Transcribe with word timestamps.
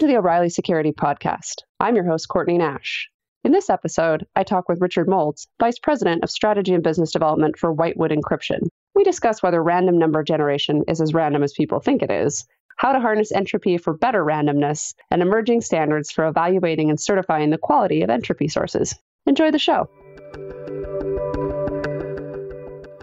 Welcome 0.00 0.08
to 0.08 0.14
the 0.14 0.18
O'Reilly 0.18 0.48
Security 0.48 0.92
Podcast. 0.92 1.56
I'm 1.78 1.94
your 1.94 2.06
host, 2.06 2.26
Courtney 2.28 2.56
Nash. 2.56 3.06
In 3.44 3.52
this 3.52 3.68
episode, 3.68 4.26
I 4.34 4.44
talk 4.44 4.66
with 4.66 4.80
Richard 4.80 5.10
Moulds, 5.10 5.46
Vice 5.60 5.78
President 5.78 6.24
of 6.24 6.30
Strategy 6.30 6.72
and 6.72 6.82
Business 6.82 7.12
Development 7.12 7.58
for 7.58 7.70
Whitewood 7.70 8.10
Encryption. 8.10 8.60
We 8.94 9.04
discuss 9.04 9.42
whether 9.42 9.62
random 9.62 9.98
number 9.98 10.22
generation 10.22 10.84
is 10.88 11.02
as 11.02 11.12
random 11.12 11.42
as 11.42 11.52
people 11.52 11.80
think 11.80 12.00
it 12.00 12.10
is, 12.10 12.46
how 12.78 12.92
to 12.92 12.98
harness 12.98 13.30
entropy 13.30 13.76
for 13.76 13.92
better 13.92 14.24
randomness, 14.24 14.94
and 15.10 15.20
emerging 15.20 15.60
standards 15.60 16.10
for 16.10 16.26
evaluating 16.26 16.88
and 16.88 16.98
certifying 16.98 17.50
the 17.50 17.58
quality 17.58 18.00
of 18.00 18.08
entropy 18.08 18.48
sources. 18.48 18.94
Enjoy 19.26 19.50
the 19.50 19.58
show. 19.58 19.86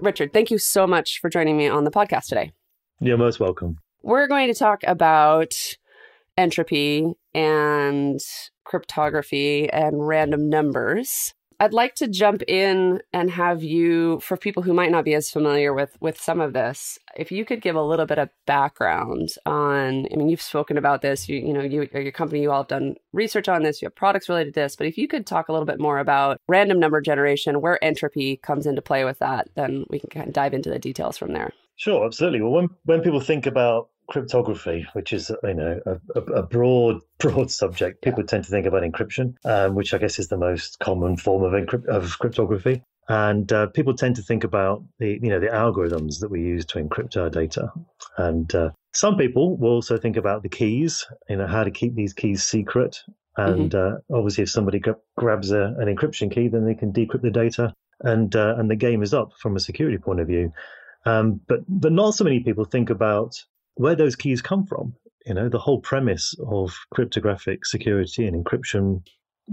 Richard, 0.01 0.33
thank 0.33 0.49
you 0.49 0.57
so 0.57 0.87
much 0.87 1.19
for 1.21 1.29
joining 1.29 1.57
me 1.57 1.67
on 1.67 1.83
the 1.83 1.91
podcast 1.91 2.25
today. 2.25 2.53
You're 2.99 3.19
most 3.19 3.39
welcome. 3.39 3.77
We're 4.01 4.27
going 4.27 4.51
to 4.51 4.57
talk 4.57 4.81
about 4.87 5.77
entropy 6.37 7.13
and 7.33 8.19
cryptography 8.63 9.69
and 9.71 10.07
random 10.07 10.49
numbers. 10.49 11.33
I'd 11.59 11.73
like 11.73 11.95
to 11.95 12.07
jump 12.07 12.43
in 12.47 13.01
and 13.13 13.31
have 13.31 13.63
you, 13.63 14.19
for 14.19 14.37
people 14.37 14.61
who 14.61 14.73
might 14.73 14.91
not 14.91 15.05
be 15.05 15.15
as 15.15 15.31
familiar 15.31 15.73
with 15.73 15.97
with 15.99 16.21
some 16.21 16.39
of 16.39 16.53
this, 16.53 16.99
if 17.15 17.31
you 17.31 17.45
could 17.45 17.61
give 17.61 17.75
a 17.75 17.81
little 17.81 18.05
bit 18.05 18.19
of 18.19 18.29
background 18.45 19.29
on. 19.45 20.05
I 20.11 20.15
mean, 20.15 20.29
you've 20.29 20.41
spoken 20.41 20.77
about 20.77 21.01
this. 21.01 21.27
You, 21.27 21.39
you 21.39 21.53
know, 21.53 21.61
you 21.61 21.89
your 21.91 22.11
company, 22.11 22.43
you 22.43 22.51
all 22.51 22.61
have 22.61 22.67
done 22.67 22.95
research 23.11 23.49
on 23.49 23.63
this. 23.63 23.81
You 23.81 23.87
have 23.87 23.95
products 23.95 24.29
related 24.29 24.53
to 24.53 24.59
this. 24.59 24.75
But 24.75 24.85
if 24.85 24.99
you 24.99 25.07
could 25.07 25.25
talk 25.25 25.49
a 25.49 25.51
little 25.51 25.65
bit 25.65 25.79
more 25.79 25.97
about 25.97 26.39
random 26.47 26.79
number 26.79 27.01
generation, 27.01 27.59
where 27.59 27.83
entropy 27.83 28.37
comes 28.37 28.67
into 28.67 28.83
play 28.83 29.03
with 29.03 29.17
that, 29.19 29.47
then 29.55 29.85
we 29.89 29.99
can 29.99 30.09
kind 30.11 30.27
of 30.27 30.33
dive 30.33 30.53
into 30.53 30.69
the 30.69 30.79
details 30.79 31.17
from 31.17 31.33
there. 31.33 31.51
Sure, 31.75 32.05
absolutely. 32.05 32.41
Well, 32.41 32.51
when 32.51 32.69
when 32.85 33.01
people 33.01 33.19
think 33.19 33.47
about 33.47 33.89
cryptography, 34.07 34.87
which 34.93 35.13
is 35.13 35.31
you 35.43 35.53
know 35.53 35.79
a, 35.85 36.19
a 36.19 36.43
broad 36.43 37.01
broad 37.19 37.51
subject. 37.51 38.01
People 38.01 38.21
yeah. 38.21 38.27
tend 38.27 38.43
to 38.45 38.49
think 38.49 38.65
about 38.65 38.83
encryption, 38.83 39.35
um, 39.45 39.75
which 39.75 39.93
I 39.93 39.97
guess 39.97 40.19
is 40.19 40.27
the 40.27 40.37
most 40.37 40.79
common 40.79 41.17
form 41.17 41.43
of 41.43 41.53
encrypt- 41.53 41.87
of 41.87 42.17
cryptography. 42.19 42.83
And 43.09 43.51
uh, 43.53 43.67
people 43.67 43.95
tend 43.95 44.17
to 44.17 44.21
think 44.21 44.43
about 44.43 44.83
the 44.99 45.19
you 45.21 45.29
know 45.29 45.39
the 45.39 45.47
algorithms 45.47 46.19
that 46.19 46.29
we 46.29 46.41
use 46.41 46.65
to 46.67 46.83
encrypt 46.83 47.15
our 47.17 47.29
data. 47.29 47.71
And 48.17 48.53
uh, 48.53 48.71
some 48.93 49.17
people 49.17 49.55
will 49.57 49.71
also 49.71 49.97
think 49.97 50.17
about 50.17 50.43
the 50.43 50.49
keys, 50.49 51.05
you 51.29 51.37
know 51.37 51.47
how 51.47 51.63
to 51.63 51.71
keep 51.71 51.95
these 51.95 52.13
keys 52.13 52.43
secret. 52.43 52.99
And 53.37 53.71
mm-hmm. 53.71 54.13
uh, 54.13 54.17
obviously, 54.17 54.43
if 54.43 54.49
somebody 54.49 54.79
gra- 54.79 54.97
grabs 55.15 55.51
a, 55.51 55.75
an 55.77 55.95
encryption 55.95 56.33
key, 56.33 56.47
then 56.47 56.65
they 56.65 56.73
can 56.73 56.91
decrypt 56.91 57.21
the 57.21 57.29
data, 57.29 57.73
and 58.01 58.35
uh, 58.35 58.55
and 58.57 58.69
the 58.69 58.75
game 58.75 59.03
is 59.03 59.13
up 59.13 59.31
from 59.39 59.55
a 59.55 59.59
security 59.59 59.99
point 59.99 60.19
of 60.19 60.27
view. 60.27 60.51
Um, 61.05 61.39
but 61.47 61.59
but 61.69 61.91
not 61.91 62.15
so 62.15 62.23
many 62.23 62.41
people 62.41 62.65
think 62.65 62.89
about 62.89 63.37
where 63.77 63.95
those 63.95 64.15
keys 64.15 64.41
come 64.41 64.65
from. 64.65 64.93
You 65.25 65.33
know, 65.33 65.49
the 65.49 65.59
whole 65.59 65.81
premise 65.81 66.35
of 66.45 66.73
cryptographic 66.93 67.65
security 67.65 68.25
and 68.25 68.43
encryption 68.43 69.05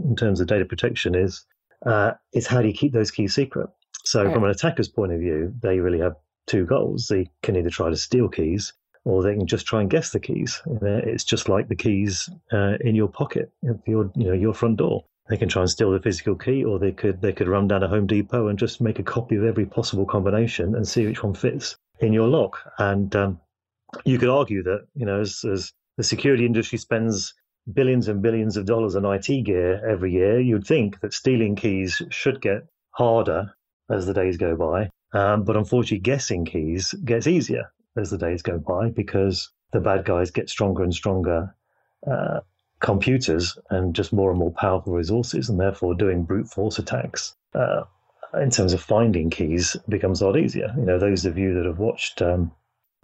in 0.03 0.17
terms 0.17 0.41
of 0.41 0.47
data 0.47 0.65
protection 0.65 1.15
is 1.15 1.45
uh, 1.87 2.13
is 2.33 2.47
how 2.47 2.63
do 2.63 2.69
you 2.69 2.75
keep 2.75 2.93
those 2.93 3.11
keys 3.11 3.35
secret? 3.35 3.69
So, 4.05 4.25
right. 4.25 4.33
from 4.33 4.45
an 4.45 4.51
attacker's 4.51 4.89
point 4.89 5.13
of 5.13 5.21
view, 5.21 5.53
they 5.63 5.81
really 5.81 6.01
have 6.01 6.17
two 6.47 6.65
goals. 6.65 7.09
They 7.09 7.31
can 7.43 7.57
either 7.57 7.71
try 7.71 7.91
to 7.91 7.97
steal 7.97 8.29
keys, 8.29 8.73
or 9.05 9.23
they 9.23 9.35
can 9.35 9.47
just 9.47 9.67
try 9.67 9.81
and 9.81 9.91
guess 9.91 10.11
the 10.11 10.21
keys. 10.21 10.63
It's 10.67 11.25
just 11.25 11.49
like 11.49 11.69
the 11.69 11.77
keys 11.77 12.29
uh, 12.53 12.75
in 12.81 12.95
your 12.95 13.09
pocket, 13.09 13.53
your 13.87 14.11
you 14.15 14.27
know 14.29 14.33
your 14.33 14.55
front 14.55 14.79
door. 14.79 15.05
They 15.29 15.39
can 15.39 15.49
try 15.49 15.63
and 15.63 15.71
steal 15.71 15.91
the 15.91 16.01
physical 16.01 16.35
key, 16.35 16.65
or 16.65 16.79
they 16.79 16.93
could 16.93 17.21
they 17.21 17.33
could 17.33 17.49
run 17.49 17.69
down 17.69 17.83
a 17.83 17.89
Home 17.89 18.07
Depot 18.07 18.49
and 18.49 18.59
just 18.59 18.81
make 18.81 18.99
a 18.99 19.03
copy 19.03 19.37
of 19.37 19.45
every 19.45 19.67
possible 19.67 20.07
combination 20.07 20.75
and 20.75 20.87
see 20.87 21.07
which 21.07 21.23
one 21.23 21.35
fits 21.35 21.77
in 22.01 22.13
your 22.13 22.29
lock. 22.29 22.59
And 22.79 23.15
um, 23.17 23.41
you 24.05 24.19
could 24.19 24.29
argue 24.29 24.63
that 24.63 24.87
you 24.95 25.07
know 25.07 25.21
as, 25.21 25.45
as 25.45 25.73
the 25.97 26.05
security 26.05 26.47
industry 26.47 26.79
spends 26.79 27.35
billions 27.73 28.09
and 28.09 28.23
billions 28.23 28.57
of 28.57 28.67
dollars 28.67 28.97
on 28.97 29.05
IT 29.05 29.45
gear 29.45 29.87
every 29.89 30.13
year, 30.13 30.41
you'd 30.41 30.67
think 30.67 31.01
that 31.01 31.15
stealing 31.15 31.57
keys 31.57 32.03
should 32.11 32.41
get 32.41 32.67
harder 32.91 33.55
as 33.91 34.07
the 34.07 34.15
days 34.15 34.37
go 34.37 34.57
by. 34.57 34.91
Um, 35.19 35.45
but 35.45 35.57
unfortunately, 35.57 35.99
guessing 35.99 36.45
keys 36.45 36.93
gets 37.05 37.27
easier 37.27 37.73
as 37.97 38.11
the 38.11 38.19
days 38.19 38.43
go 38.43 38.59
by 38.59 38.91
because 38.91 39.51
the 39.73 39.81
bad 39.81 40.05
guys 40.05 40.31
get 40.31 40.51
stronger 40.51 40.83
and 40.83 40.95
stronger 40.95 41.55
uh, 42.11 42.41
computers 42.81 43.57
and 43.71 43.95
just 43.95 44.13
more 44.13 44.31
and 44.31 44.39
more 44.39 44.53
powerful 44.53 44.93
resources, 44.93 45.49
and 45.49 45.59
therefore 45.61 45.95
doing 45.95 46.25
brute 46.25 46.49
force 46.49 46.79
attacks. 46.79 47.35
Uh, 47.55 47.85
in 48.41 48.51
terms 48.51 48.73
of 48.73 48.83
finding 48.83 49.31
keys 49.31 49.77
becomes 49.89 50.21
a 50.21 50.27
lot 50.27 50.37
easier. 50.37 50.75
You 50.77 50.85
know, 50.85 50.99
those 50.99 51.25
of 51.25 51.39
you 51.39 51.55
that 51.55 51.67
have 51.67 51.79
watched 51.79 52.21
um, 52.21 52.51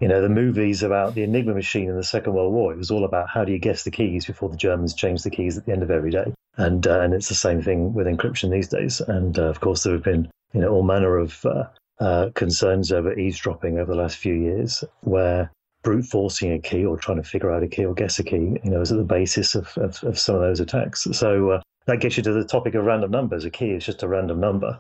you 0.01 0.09
know, 0.09 0.23
the 0.23 0.29
movies 0.29 0.83
about 0.83 1.15
the 1.15 1.23
Enigma 1.23 1.55
machine 1.55 1.89
in 1.89 1.97
the 1.97 2.03
Second 2.03 2.33
World 2.33 2.53
War, 2.53 2.73
it 2.73 2.79
was 2.79 2.91
all 2.91 3.05
about 3.05 3.29
how 3.29 3.45
do 3.45 3.53
you 3.53 3.59
guess 3.59 3.85
the 3.85 3.91
keys 3.91 4.25
before 4.25 4.49
the 4.49 4.57
Germans 4.57 4.95
change 4.95 5.23
the 5.23 5.31
keys 5.31 5.59
at 5.59 5.67
the 5.67 5.73
end 5.73 5.83
of 5.83 5.91
every 5.91 6.11
day. 6.11 6.33
And, 6.57 6.87
uh, 6.87 7.01
and 7.01 7.13
it's 7.13 7.29
the 7.29 7.35
same 7.35 7.63
thing 7.63 7.93
with 7.93 8.07
encryption 8.07 8.51
these 8.51 8.69
days. 8.69 9.01
And 9.01 9.39
uh, 9.39 9.45
of 9.45 9.61
course, 9.61 9.83
there 9.83 9.93
have 9.93 10.03
been, 10.03 10.31
you 10.55 10.61
know, 10.61 10.69
all 10.69 10.83
manner 10.83 11.17
of 11.17 11.45
uh, 11.45 11.65
uh 12.01 12.31
concerns 12.35 12.91
over 12.91 13.19
eavesdropping 13.19 13.79
over 13.79 13.93
the 13.93 14.01
last 14.01 14.17
few 14.17 14.33
years 14.33 14.83
where 15.03 15.51
brute 15.83 16.07
forcing 16.07 16.53
a 16.53 16.59
key 16.59 16.85
or 16.85 16.97
trying 16.97 17.19
to 17.19 17.29
figure 17.29 17.53
out 17.53 17.63
a 17.63 17.69
key 17.69 17.85
or 17.85 17.95
guess 17.95 18.19
a 18.19 18.25
key, 18.25 18.59
you 18.63 18.71
know, 18.71 18.81
is 18.81 18.91
at 18.91 18.99
the 18.99 19.05
basis 19.05 19.55
of, 19.55 19.77
of, 19.77 20.03
of 20.05 20.19
some 20.19 20.35
of 20.35 20.41
those 20.41 20.61
attacks. 20.61 21.07
So 21.13 21.51
uh, 21.51 21.63
that 21.87 22.01
gets 22.01 22.17
you 22.17 22.23
to 22.23 22.33
the 22.33 22.45
topic 22.45 22.75
of 22.75 22.85
random 22.85 23.11
numbers. 23.11 23.45
A 23.45 23.51
key 23.51 23.71
is 23.71 23.85
just 23.85 24.03
a 24.03 24.09
random 24.09 24.41
number. 24.41 24.79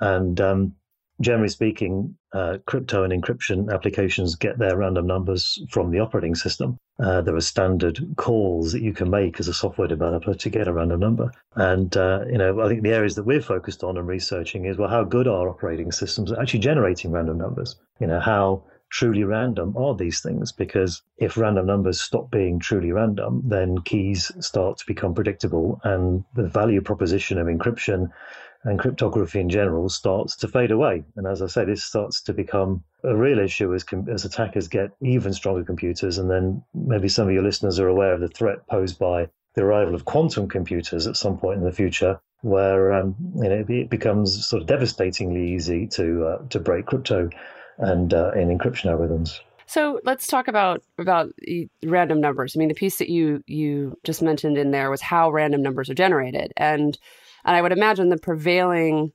And 0.00 0.40
um, 0.40 0.74
generally 1.20 1.48
speaking, 1.48 2.16
uh, 2.32 2.58
crypto 2.66 3.02
and 3.02 3.12
encryption 3.12 3.72
applications 3.72 4.36
get 4.36 4.58
their 4.58 4.76
random 4.76 5.06
numbers 5.06 5.62
from 5.70 5.90
the 5.90 6.00
operating 6.00 6.34
system. 6.34 6.78
Uh, 6.98 7.20
there 7.20 7.36
are 7.36 7.40
standard 7.40 7.98
calls 8.16 8.72
that 8.72 8.82
you 8.82 8.92
can 8.92 9.10
make 9.10 9.38
as 9.38 9.48
a 9.48 9.54
software 9.54 9.88
developer 9.88 10.34
to 10.34 10.50
get 10.50 10.68
a 10.68 10.72
random 10.72 11.00
number. 11.00 11.30
And, 11.54 11.94
uh, 11.96 12.24
you 12.26 12.38
know, 12.38 12.60
I 12.60 12.68
think 12.68 12.82
the 12.82 12.94
areas 12.94 13.14
that 13.16 13.24
we're 13.24 13.42
focused 13.42 13.84
on 13.84 13.96
and 13.96 14.06
researching 14.06 14.64
is, 14.64 14.76
well, 14.76 14.88
how 14.88 15.04
good 15.04 15.26
are 15.26 15.48
operating 15.48 15.92
systems 15.92 16.32
at 16.32 16.38
actually 16.38 16.60
generating 16.60 17.10
random 17.10 17.38
numbers? 17.38 17.76
You 18.00 18.06
know, 18.06 18.20
how 18.20 18.64
truly 18.90 19.24
random 19.24 19.76
are 19.76 19.94
these 19.94 20.20
things? 20.20 20.52
Because 20.52 21.02
if 21.18 21.36
random 21.36 21.66
numbers 21.66 22.00
stop 22.00 22.30
being 22.30 22.58
truly 22.58 22.92
random, 22.92 23.42
then 23.44 23.78
keys 23.78 24.30
start 24.40 24.78
to 24.78 24.86
become 24.86 25.14
predictable 25.14 25.80
and 25.84 26.24
the 26.34 26.48
value 26.48 26.80
proposition 26.80 27.38
of 27.38 27.46
encryption 27.46 28.10
and 28.64 28.78
cryptography 28.78 29.40
in 29.40 29.48
general 29.48 29.88
starts 29.88 30.36
to 30.36 30.48
fade 30.48 30.70
away. 30.70 31.04
And 31.16 31.26
as 31.26 31.42
I 31.42 31.46
say, 31.46 31.64
this 31.64 31.84
starts 31.84 32.20
to 32.22 32.32
become 32.32 32.82
a 33.04 33.16
real 33.16 33.38
issue 33.38 33.74
as, 33.74 33.84
as 34.10 34.24
attackers 34.24 34.68
get 34.68 34.90
even 35.00 35.32
stronger 35.32 35.64
computers. 35.64 36.18
And 36.18 36.30
then 36.30 36.62
maybe 36.74 37.08
some 37.08 37.28
of 37.28 37.34
your 37.34 37.42
listeners 37.42 37.78
are 37.78 37.88
aware 37.88 38.12
of 38.12 38.20
the 38.20 38.28
threat 38.28 38.66
posed 38.68 38.98
by 38.98 39.28
the 39.54 39.62
arrival 39.62 39.94
of 39.94 40.04
quantum 40.04 40.48
computers 40.48 41.06
at 41.06 41.16
some 41.16 41.38
point 41.38 41.58
in 41.58 41.64
the 41.64 41.72
future, 41.72 42.20
where 42.42 42.92
um, 42.92 43.16
you 43.36 43.48
know 43.48 43.64
it 43.66 43.90
becomes 43.90 44.46
sort 44.46 44.62
of 44.62 44.68
devastatingly 44.68 45.54
easy 45.54 45.86
to 45.86 46.26
uh, 46.26 46.48
to 46.48 46.60
break 46.60 46.86
crypto 46.86 47.30
and 47.78 48.14
uh, 48.14 48.32
in 48.32 48.48
encryption 48.48 48.86
algorithms. 48.86 49.40
So 49.66 50.00
let's 50.04 50.28
talk 50.28 50.46
about 50.46 50.82
about 50.98 51.32
random 51.84 52.20
numbers. 52.20 52.54
I 52.54 52.58
mean, 52.58 52.68
the 52.68 52.74
piece 52.74 52.98
that 52.98 53.08
you 53.08 53.42
you 53.46 53.98
just 54.04 54.22
mentioned 54.22 54.58
in 54.58 54.70
there 54.70 54.90
was 54.90 55.00
how 55.00 55.30
random 55.30 55.62
numbers 55.62 55.90
are 55.90 55.94
generated, 55.94 56.52
and 56.56 56.96
and 57.46 57.56
I 57.56 57.62
would 57.62 57.72
imagine 57.72 58.08
the 58.08 58.18
prevailing 58.18 59.12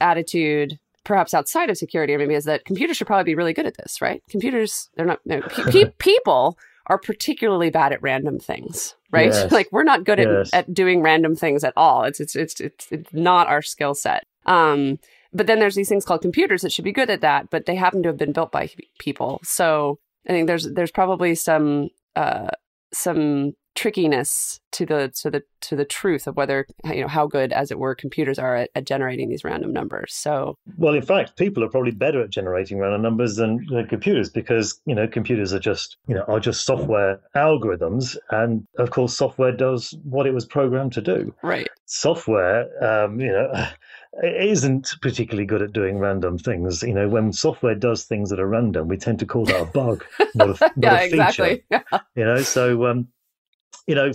attitude, 0.00 0.78
perhaps 1.04 1.34
outside 1.34 1.70
of 1.70 1.76
security, 1.76 2.16
maybe, 2.16 2.34
is 2.34 2.46
that 2.46 2.64
computers 2.64 2.96
should 2.96 3.06
probably 3.06 3.24
be 3.24 3.34
really 3.34 3.52
good 3.52 3.66
at 3.66 3.76
this, 3.76 4.00
right? 4.00 4.22
Computers, 4.30 4.88
they're 4.96 5.06
not, 5.06 5.20
no, 5.24 5.42
pe- 5.42 5.92
people 5.98 6.58
are 6.86 6.98
particularly 6.98 7.70
bad 7.70 7.92
at 7.92 8.02
random 8.02 8.38
things, 8.38 8.96
right? 9.12 9.32
Yes. 9.32 9.52
like 9.52 9.68
we're 9.70 9.84
not 9.84 10.04
good 10.04 10.18
yes. 10.18 10.50
at, 10.52 10.68
at 10.68 10.74
doing 10.74 11.02
random 11.02 11.36
things 11.36 11.62
at 11.62 11.74
all. 11.76 12.04
It's, 12.04 12.20
it's, 12.20 12.34
it's, 12.34 12.60
it's, 12.60 12.88
it's 12.90 13.12
not 13.12 13.46
our 13.48 13.62
skill 13.62 13.94
set. 13.94 14.24
Um, 14.46 14.98
but 15.32 15.46
then 15.46 15.58
there's 15.58 15.74
these 15.74 15.88
things 15.88 16.04
called 16.04 16.22
computers 16.22 16.62
that 16.62 16.72
should 16.72 16.84
be 16.84 16.92
good 16.92 17.10
at 17.10 17.20
that, 17.20 17.50
but 17.50 17.66
they 17.66 17.74
happen 17.74 18.02
to 18.02 18.08
have 18.08 18.18
been 18.18 18.32
built 18.32 18.52
by 18.52 18.70
people. 18.98 19.40
So 19.42 19.98
I 20.26 20.32
think 20.32 20.46
there's, 20.46 20.70
there's 20.72 20.92
probably 20.92 21.34
some, 21.34 21.88
uh, 22.16 22.48
some 22.92 23.54
trickiness 23.74 24.60
to 24.70 24.86
the 24.86 25.12
to 25.20 25.30
the 25.30 25.42
to 25.60 25.74
the 25.76 25.84
truth 25.84 26.26
of 26.26 26.36
whether 26.36 26.66
you 26.84 27.00
know 27.00 27.08
how 27.08 27.26
good 27.26 27.52
as 27.52 27.70
it 27.70 27.78
were 27.78 27.94
computers 27.94 28.38
are 28.38 28.56
at, 28.56 28.70
at, 28.74 28.86
generating 28.86 29.28
these 29.28 29.44
random 29.44 29.72
numbers 29.72 30.14
so 30.14 30.56
well 30.78 30.94
in 30.94 31.02
fact 31.02 31.36
people 31.36 31.62
are 31.62 31.68
probably 31.68 31.90
better 31.90 32.22
at 32.22 32.30
generating 32.30 32.78
random 32.78 33.02
numbers 33.02 33.36
than, 33.36 33.64
than 33.70 33.86
computers 33.88 34.30
because 34.30 34.80
you 34.86 34.94
know 34.94 35.06
computers 35.06 35.52
are 35.52 35.58
just 35.58 35.96
you 36.06 36.14
know 36.14 36.22
are 36.28 36.40
just 36.40 36.64
software 36.64 37.20
algorithms 37.36 38.16
and 38.30 38.66
of 38.78 38.90
course 38.90 39.16
software 39.16 39.52
does 39.52 39.96
what 40.04 40.26
it 40.26 40.34
was 40.34 40.44
programmed 40.44 40.92
to 40.92 41.00
do 41.00 41.34
right 41.42 41.68
software 41.86 42.68
um, 42.84 43.20
you 43.20 43.30
know 43.30 43.50
it 44.22 44.46
isn't 44.50 44.94
particularly 45.02 45.46
good 45.46 45.62
at 45.62 45.72
doing 45.72 45.98
random 45.98 46.38
things. 46.38 46.82
You 46.82 46.94
know, 46.94 47.08
when 47.08 47.32
software 47.32 47.74
does 47.74 48.04
things 48.04 48.30
that 48.30 48.40
are 48.40 48.46
random, 48.46 48.88
we 48.88 48.96
tend 48.96 49.18
to 49.20 49.26
call 49.26 49.44
that 49.46 49.60
a 49.60 49.64
bug, 49.64 50.04
not 50.34 50.50
a, 50.50 50.52
not 50.60 50.72
yeah, 50.76 51.00
a 51.00 51.10
feature. 51.10 51.44
Exactly. 51.44 51.64
You 52.16 52.24
know, 52.24 52.42
so 52.42 52.86
um, 52.86 53.08
you 53.86 53.94
know, 53.94 54.12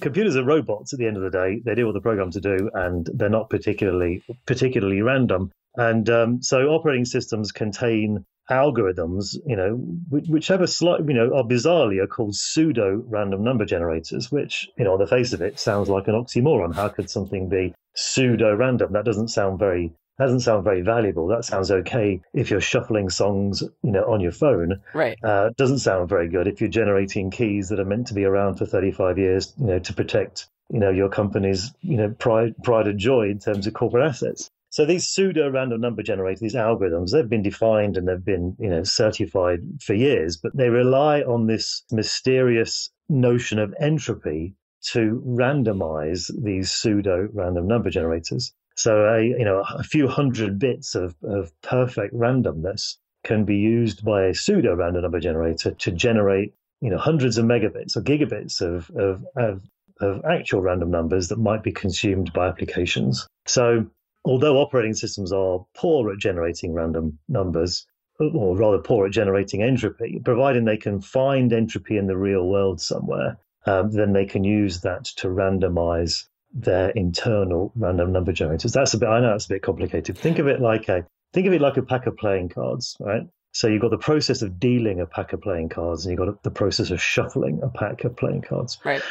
computers 0.00 0.36
are 0.36 0.44
robots 0.44 0.92
at 0.92 0.98
the 0.98 1.06
end 1.06 1.16
of 1.16 1.22
the 1.22 1.30
day. 1.30 1.60
They 1.64 1.74
do 1.74 1.86
what 1.86 1.92
the 1.92 2.00
program 2.00 2.30
to 2.32 2.40
do, 2.40 2.70
and 2.74 3.08
they're 3.14 3.28
not 3.28 3.50
particularly 3.50 4.22
particularly 4.46 5.02
random. 5.02 5.50
And 5.76 6.08
um, 6.10 6.42
so, 6.42 6.68
operating 6.68 7.04
systems 7.04 7.52
contain 7.52 8.24
algorithms, 8.50 9.36
you 9.46 9.56
know, 9.56 9.74
which 10.08 10.48
have 10.48 10.62
a 10.62 10.66
slight, 10.66 11.00
you 11.06 11.14
know, 11.14 11.36
are 11.36 11.44
bizarrely 11.44 12.02
are 12.02 12.06
called 12.06 12.34
pseudo 12.34 13.02
random 13.06 13.44
number 13.44 13.64
generators, 13.64 14.32
which, 14.32 14.68
you 14.78 14.84
know, 14.84 14.94
on 14.94 14.98
the 14.98 15.06
face 15.06 15.32
of 15.32 15.42
it 15.42 15.60
sounds 15.60 15.88
like 15.88 16.08
an 16.08 16.14
oxymoron. 16.14 16.74
How 16.74 16.88
could 16.88 17.10
something 17.10 17.48
be 17.48 17.74
pseudo 17.94 18.54
random? 18.54 18.92
That 18.92 19.04
doesn't 19.04 19.28
sound 19.28 19.58
very 19.58 19.92
doesn't 20.18 20.40
sound 20.40 20.64
very 20.64 20.82
valuable. 20.82 21.28
That 21.28 21.44
sounds 21.44 21.70
okay 21.70 22.20
if 22.34 22.50
you're 22.50 22.60
shuffling 22.60 23.08
songs, 23.08 23.62
you 23.82 23.92
know, 23.92 24.04
on 24.12 24.20
your 24.20 24.32
phone. 24.32 24.80
Right. 24.92 25.18
Uh, 25.22 25.50
doesn't 25.56 25.78
sound 25.78 26.08
very 26.08 26.28
good 26.28 26.48
if 26.48 26.60
you're 26.60 26.70
generating 26.70 27.30
keys 27.30 27.68
that 27.68 27.80
are 27.80 27.84
meant 27.84 28.08
to 28.08 28.14
be 28.14 28.24
around 28.24 28.56
for 28.56 28.66
35 28.66 29.18
years, 29.18 29.54
you 29.58 29.66
know, 29.66 29.78
to 29.78 29.92
protect, 29.94 30.48
you 30.70 30.80
know, 30.80 30.90
your 30.90 31.08
company's, 31.08 31.72
you 31.82 31.96
know, 31.96 32.10
pride, 32.10 32.54
pride 32.64 32.88
and 32.88 32.98
joy 32.98 33.30
in 33.30 33.38
terms 33.38 33.66
of 33.66 33.74
corporate 33.74 34.08
assets. 34.08 34.50
So 34.70 34.84
these 34.84 35.08
pseudo 35.08 35.50
random 35.50 35.80
number 35.80 36.02
generators, 36.02 36.40
these 36.40 36.54
algorithms, 36.54 37.12
they've 37.12 37.28
been 37.28 37.42
defined 37.42 37.96
and 37.96 38.06
they've 38.06 38.24
been, 38.24 38.54
you 38.58 38.68
know, 38.68 38.82
certified 38.82 39.60
for 39.80 39.94
years, 39.94 40.36
but 40.36 40.54
they 40.54 40.68
rely 40.68 41.22
on 41.22 41.46
this 41.46 41.84
mysterious 41.90 42.90
notion 43.08 43.58
of 43.58 43.74
entropy 43.80 44.54
to 44.90 45.22
randomize 45.26 46.30
these 46.42 46.70
pseudo 46.70 47.28
random 47.32 47.66
number 47.66 47.88
generators. 47.88 48.52
So 48.78 49.06
a 49.06 49.20
you 49.20 49.44
know 49.44 49.64
a 49.74 49.82
few 49.82 50.06
hundred 50.06 50.60
bits 50.60 50.94
of, 50.94 51.16
of 51.24 51.50
perfect 51.62 52.14
randomness 52.14 52.96
can 53.24 53.44
be 53.44 53.56
used 53.56 54.04
by 54.04 54.26
a 54.26 54.34
pseudo 54.34 54.76
random 54.76 55.02
number 55.02 55.18
generator 55.18 55.72
to 55.72 55.90
generate 55.90 56.54
you 56.80 56.88
know 56.88 56.96
hundreds 56.96 57.38
of 57.38 57.44
megabits 57.44 57.96
or 57.96 58.02
gigabits 58.02 58.60
of, 58.60 58.88
of, 58.90 59.26
of, 59.34 59.62
of 60.00 60.24
actual 60.24 60.60
random 60.60 60.92
numbers 60.92 61.26
that 61.26 61.40
might 61.40 61.64
be 61.64 61.72
consumed 61.72 62.32
by 62.32 62.46
applications. 62.46 63.26
So 63.46 63.84
although 64.24 64.58
operating 64.58 64.94
systems 64.94 65.32
are 65.32 65.66
poor 65.74 66.12
at 66.12 66.18
generating 66.18 66.72
random 66.72 67.18
numbers, 67.28 67.84
or 68.20 68.56
rather 68.56 68.78
poor 68.78 69.06
at 69.06 69.12
generating 69.12 69.60
entropy, 69.60 70.20
providing 70.24 70.66
they 70.66 70.76
can 70.76 71.00
find 71.00 71.52
entropy 71.52 71.96
in 71.96 72.06
the 72.06 72.16
real 72.16 72.46
world 72.46 72.80
somewhere, 72.80 73.38
um, 73.66 73.90
then 73.90 74.12
they 74.12 74.24
can 74.24 74.44
use 74.44 74.82
that 74.82 75.04
to 75.04 75.26
randomize 75.26 76.28
their 76.52 76.90
internal 76.90 77.72
random 77.76 78.12
number 78.12 78.32
generators. 78.32 78.72
That's 78.72 78.94
a 78.94 78.98
bit. 78.98 79.08
I 79.08 79.20
know 79.20 79.34
it's 79.34 79.46
a 79.46 79.50
bit 79.50 79.62
complicated. 79.62 80.16
Think 80.16 80.38
of 80.38 80.46
it 80.46 80.60
like 80.60 80.88
a 80.88 81.06
think 81.32 81.46
of 81.46 81.52
it 81.52 81.60
like 81.60 81.76
a 81.76 81.82
pack 81.82 82.06
of 82.06 82.16
playing 82.16 82.50
cards, 82.50 82.96
right? 83.00 83.22
So 83.52 83.66
you've 83.66 83.82
got 83.82 83.90
the 83.90 83.98
process 83.98 84.42
of 84.42 84.60
dealing 84.60 85.00
a 85.00 85.06
pack 85.06 85.32
of 85.32 85.40
playing 85.40 85.70
cards, 85.70 86.04
and 86.04 86.12
you've 86.12 86.26
got 86.26 86.42
the 86.42 86.50
process 86.50 86.90
of 86.90 87.00
shuffling 87.00 87.60
a 87.62 87.68
pack 87.68 88.04
of 88.04 88.16
playing 88.16 88.42
cards. 88.42 88.78
Right. 88.84 89.02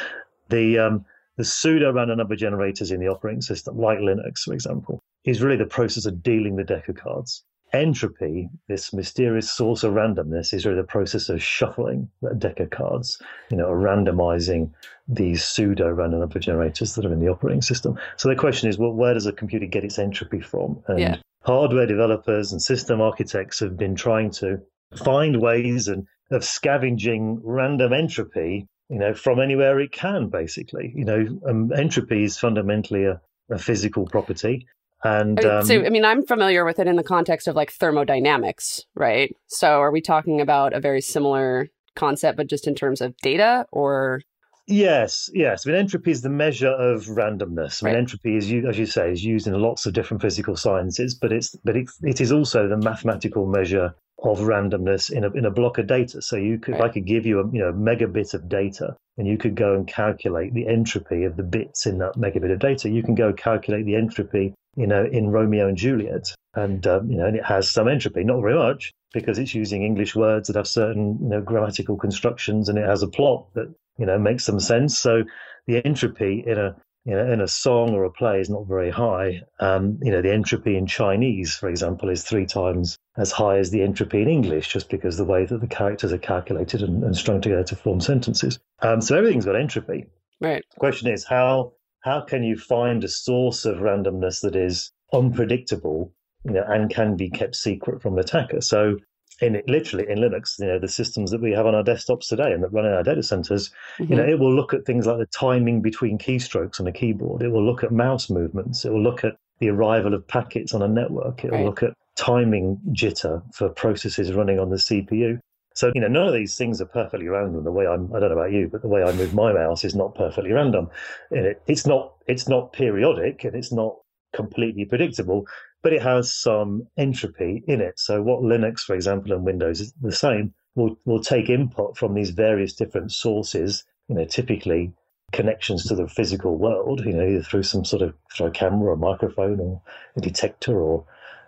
The 0.50 0.80
um, 0.80 1.06
the 1.38 1.44
pseudo 1.44 1.92
random 1.92 2.18
number 2.18 2.36
generators 2.36 2.92
in 2.92 3.00
the 3.00 3.08
operating 3.08 3.42
system, 3.42 3.78
like 3.78 4.00
Linux, 4.00 4.40
for 4.40 4.54
example, 4.54 5.00
is 5.24 5.42
really 5.42 5.58
the 5.58 5.66
process 5.66 6.06
of 6.06 6.24
dealing 6.24 6.56
the 6.56 6.64
deck 6.64 6.90
of 6.90 6.96
cards. 6.96 7.44
Entropy, 7.74 8.50
this 8.68 8.94
mysterious 8.94 9.52
source 9.52 9.84
of 9.84 9.94
randomness, 9.94 10.54
is 10.54 10.66
really 10.66 10.78
the 10.78 10.88
process 10.88 11.30
of 11.30 11.44
shuffling 11.44 12.10
that 12.22 12.40
deck 12.40 12.60
of 12.60 12.70
cards, 12.70 13.22
you 13.50 13.58
know, 13.58 13.66
or 13.66 13.78
randomizing 13.78 14.72
these 15.08 15.44
pseudo 15.44 15.90
random 15.90 16.22
number 16.22 16.40
generators 16.40 16.96
that 16.96 17.06
are 17.06 17.14
in 17.14 17.20
the 17.20 17.28
operating 17.28 17.62
system. 17.62 17.98
So 18.16 18.30
the 18.30 18.36
question 18.36 18.70
is, 18.70 18.78
well, 18.78 18.94
where 18.94 19.14
does 19.14 19.26
a 19.26 19.34
computer 19.34 19.66
get 19.66 19.84
its 19.84 20.00
entropy 20.00 20.40
from? 20.40 20.82
And 20.88 21.00
yeah. 21.00 21.18
hardware 21.44 21.86
developers 21.86 22.52
and 22.52 22.62
system 22.62 23.02
architects 23.02 23.60
have 23.60 23.78
been 23.78 23.96
trying 23.96 24.32
to 24.32 24.62
find 24.96 25.42
ways 25.42 25.88
and 25.88 26.08
of 26.32 26.44
scavenging 26.44 27.40
random 27.44 27.94
entropy 27.94 28.68
you 28.90 29.00
know, 29.00 29.14
from 29.14 29.40
anywhere 29.40 29.80
it 29.80 29.92
can, 29.92 30.30
basically. 30.30 30.94
You 30.96 31.06
know, 31.06 31.40
um, 31.48 31.72
entropy 31.74 32.24
is 32.24 32.38
fundamentally 32.38 33.06
a, 33.06 33.22
a 33.52 33.58
physical 33.58 34.06
property. 34.06 34.68
And 35.04 35.44
um, 35.46 35.66
so, 35.66 35.84
I 35.86 35.90
mean, 35.90 36.06
I'm 36.06 36.26
familiar 36.26 36.66
with 36.66 36.80
it 36.80 36.88
in 36.88 36.96
the 36.96 37.04
context 37.04 37.48
of 37.48 37.56
like 37.56 37.72
thermodynamics, 37.72 38.84
right? 38.96 39.36
So, 39.48 39.80
are 39.80 39.92
we 39.92 40.02
talking 40.02 40.42
about 40.42 40.74
a 40.74 40.80
very 40.80 41.02
similar 41.02 41.68
concept, 41.96 42.38
but 42.38 42.48
just 42.48 42.68
in 42.68 42.76
terms 42.76 43.02
of 43.02 43.16
data 43.18 43.66
or? 43.72 44.22
Yes, 44.68 45.30
yes. 45.34 45.66
I 45.66 45.72
mean, 45.72 45.80
entropy 45.80 46.12
is 46.12 46.22
the 46.22 46.30
measure 46.30 46.72
of 46.72 47.06
randomness. 47.06 47.82
I 47.82 47.86
mean, 47.86 47.94
right. 47.94 48.00
entropy 48.00 48.36
is, 48.36 48.52
as 48.68 48.78
you 48.78 48.86
say, 48.86 49.12
is 49.12 49.24
used 49.24 49.48
in 49.48 49.54
lots 49.54 49.86
of 49.86 49.94
different 49.94 50.22
physical 50.22 50.58
sciences, 50.58 51.16
but 51.16 51.32
it's 51.32 51.56
but 51.64 51.78
it, 51.78 51.90
it 52.04 52.20
is 52.20 52.32
also 52.32 52.68
the 52.68 52.78
mathematical 52.78 53.46
measure 53.46 53.96
of 54.24 54.40
randomness 54.40 55.12
in 55.12 55.24
a, 55.24 55.32
in 55.32 55.46
a 55.46 55.52
block 55.52 55.78
of 55.78 55.88
data. 55.88 56.22
So 56.22 56.36
you 56.36 56.60
could, 56.60 56.74
right. 56.74 56.84
I 56.84 56.90
could 56.90 57.06
give 57.06 57.26
you 57.26 57.40
a 57.40 57.46
you 57.52 57.60
know 57.60 57.72
megabit 57.72 58.34
of 58.34 58.50
data, 58.50 58.98
and 59.18 59.28
you 59.28 59.38
could 59.38 59.56
go 59.56 59.74
and 59.74 59.88
calculate 59.88 60.54
the 60.54 60.68
entropy 60.68 61.24
of 61.24 61.36
the 61.36 61.44
bits 61.44 61.86
in 61.86 61.98
that 62.00 62.16
megabit 62.16 62.52
of 62.52 62.60
data. 62.60 62.90
You 62.90 63.04
can 63.04 63.16
go 63.16 63.34
calculate 63.34 63.86
the 63.86 63.96
entropy, 63.96 64.54
you 64.76 64.88
know, 64.88 65.04
in 65.06 65.30
Romeo 65.30 65.68
and 65.68 65.78
Juliet, 65.78 66.34
and 66.54 66.86
um, 66.88 67.10
you 67.10 67.18
know, 67.18 67.26
and 67.26 67.36
it 67.36 67.46
has 67.46 67.70
some 67.70 67.88
entropy, 67.88 68.24
not 68.24 68.42
very 68.42 68.56
much, 68.56 68.92
because 69.14 69.40
it's 69.40 69.56
using 69.56 69.84
English 69.84 70.16
words 70.16 70.48
that 70.48 70.56
have 70.56 70.68
certain 70.68 71.18
you 71.22 71.30
know 71.30 71.42
grammatical 71.42 71.98
constructions, 71.98 72.70
and 72.70 72.78
it 72.78 72.86
has 72.86 73.04
a 73.04 73.08
plot 73.08 73.48
that 73.54 73.74
you 73.98 74.06
know 74.06 74.20
makes 74.20 74.46
some 74.46 74.60
sense. 74.60 74.98
So 74.98 75.24
the 75.66 75.84
entropy 75.86 76.44
in 76.46 76.58
a 76.58 76.76
you 77.08 77.16
know, 77.16 77.32
in 77.32 77.40
a 77.40 77.48
song 77.48 77.96
or 77.96 78.04
a 78.04 78.12
play 78.12 78.42
is 78.42 78.50
not 78.50 78.68
very 78.68 78.90
high. 78.90 79.42
Um, 79.62 79.98
you 80.04 80.12
know, 80.12 80.22
the 80.22 80.34
entropy 80.34 80.76
in 80.76 80.86
Chinese, 80.88 81.56
for 81.56 81.70
example, 81.70 82.10
is 82.10 82.24
three 82.24 82.46
times 82.46 82.98
as 83.16 83.32
high 83.32 83.60
as 83.60 83.72
the 83.72 83.82
entropy 83.82 84.22
in 84.22 84.28
English, 84.28 84.68
just 84.68 84.90
because 84.90 85.16
the 85.16 85.24
way 85.24 85.46
that 85.46 85.62
the 85.62 85.68
characters 85.68 86.12
are 86.12 86.18
calculated 86.18 86.82
and, 86.82 87.06
and 87.06 87.16
strung 87.16 87.40
together 87.40 87.64
to 87.64 87.78
form 87.78 88.02
sentences. 88.02 88.60
Um, 88.82 89.00
so 89.00 89.18
everything's 89.18 89.46
got 89.46 89.56
entropy. 89.56 90.06
Right. 90.42 90.66
The 90.74 90.80
question 90.80 91.10
is 91.10 91.24
how 91.24 91.72
how 92.02 92.20
can 92.20 92.44
you 92.44 92.58
find 92.58 93.02
a 93.06 93.08
source 93.08 93.64
of 93.64 93.78
randomness 93.78 94.42
that 94.42 94.58
is 94.58 94.92
unpredictable, 95.14 96.14
you 96.44 96.52
know, 96.52 96.64
and 96.68 96.90
can 96.90 97.16
be 97.16 97.30
kept 97.30 97.56
secret 97.56 98.02
from 98.02 98.16
the 98.16 98.22
attacker? 98.22 98.60
So 98.60 98.98
in 99.42 99.56
it, 99.56 99.70
literally 99.70 100.06
in 100.10 100.20
Linux, 100.20 100.60
you 100.60 100.66
know, 100.66 100.80
the 100.80 100.88
systems 100.88 101.32
that 101.32 101.42
we 101.42 101.52
have 101.52 101.66
on 101.66 101.76
our 101.76 101.84
desktops 101.84 102.28
today 102.28 102.52
and 102.52 102.64
that 102.64 102.74
run 102.74 102.86
in 102.86 102.94
our 102.94 103.04
data 103.04 103.24
centers, 103.24 103.70
mm-hmm. 103.70 104.12
you 104.12 104.16
know, 104.16 104.24
mm-hmm. 104.24 104.32
it 104.32 104.40
will 104.40 104.54
look 104.54 104.74
at 104.74 104.86
things 104.86 105.06
like 105.06 105.20
the 105.20 105.26
timing 105.28 105.82
between 105.82 106.18
keystrokes 106.18 106.80
on 106.80 106.88
a 106.88 106.92
keyboard. 106.92 107.42
It 107.42 107.50
will 107.50 107.66
look 107.66 107.84
at 107.84 107.92
mouse 107.92 108.30
movements. 108.30 108.86
It 108.86 108.92
will 108.92 109.04
look 109.04 109.24
at 109.24 109.36
the 109.60 109.70
arrival 109.70 110.14
of 110.14 110.28
packets 110.28 110.74
on 110.74 110.82
a 110.82 110.88
network. 110.88 111.44
It 111.44 111.52
will 111.52 111.58
right. 111.60 111.66
look 111.66 111.84
at 111.84 111.94
timing 112.16 112.80
jitter 112.90 113.42
for 113.54 113.70
processes 113.70 114.34
running 114.34 114.60
on 114.60 114.70
the 114.70 114.78
CPU. 114.78 115.40
So, 115.76 115.92
you 115.94 116.02
know, 116.02 116.08
none 116.08 116.28
of 116.28 116.34
these 116.34 116.56
things 116.56 116.82
are 116.82 116.88
perfectly 116.88 117.28
random. 117.28 117.64
The 117.64 117.72
way 117.72 117.86
I'm, 117.86 118.12
I 118.16 118.20
don't 118.20 118.30
know 118.30 118.38
about 118.38 118.52
you, 118.52 118.68
but 118.68 118.82
the 118.82 118.88
way 118.88 119.04
I 119.04 119.12
move 119.12 119.36
my 119.36 119.54
mouse 119.54 119.84
is 119.84 119.94
not 119.94 120.16
perfectly 120.16 120.52
random. 120.52 120.90
It, 121.30 121.62
it's 121.68 121.86
not, 121.86 122.16
it's 122.26 122.48
not 122.48 122.74
periodic 122.74 123.44
and 123.44 123.56
it's 123.56 123.72
not 123.72 123.98
completely 124.34 124.86
predictable 124.86 125.46
but 125.84 125.94
it 125.94 126.02
has 126.02 126.34
some 126.34 126.88
entropy 126.98 127.64
in 127.68 127.82
it. 127.82 128.00
So 128.00 128.22
what 128.22 128.42
Linux, 128.42 128.82
for 128.82 128.96
example, 128.96 129.34
and 129.34 129.46
Windows 129.46 129.82
is 129.82 129.94
the 130.02 130.12
same. 130.12 130.54
Will 130.76 130.98
will 131.06 131.22
take 131.22 131.50
input 131.50 131.98
from 131.98 132.14
these 132.14 132.32
various 132.32 132.74
different 132.74 133.12
sources. 133.12 133.84
You 134.08 134.16
know, 134.16 134.26
typically 134.26 134.94
connections 135.32 135.86
to 135.86 135.96
the 135.96 136.08
physical 136.08 136.58
world. 136.58 137.06
You 137.06 137.14
know, 137.14 137.28
either 137.28 137.44
through 137.44 137.64
some 137.64 137.86
sort 137.86 138.02
of 138.02 138.14
through 138.36 138.48
a 138.48 138.52
camera, 138.52 138.92
or 138.92 138.96
microphone, 138.96 139.60
or 139.60 139.82
a 140.16 140.22
detector, 140.22 140.80
or 140.80 141.06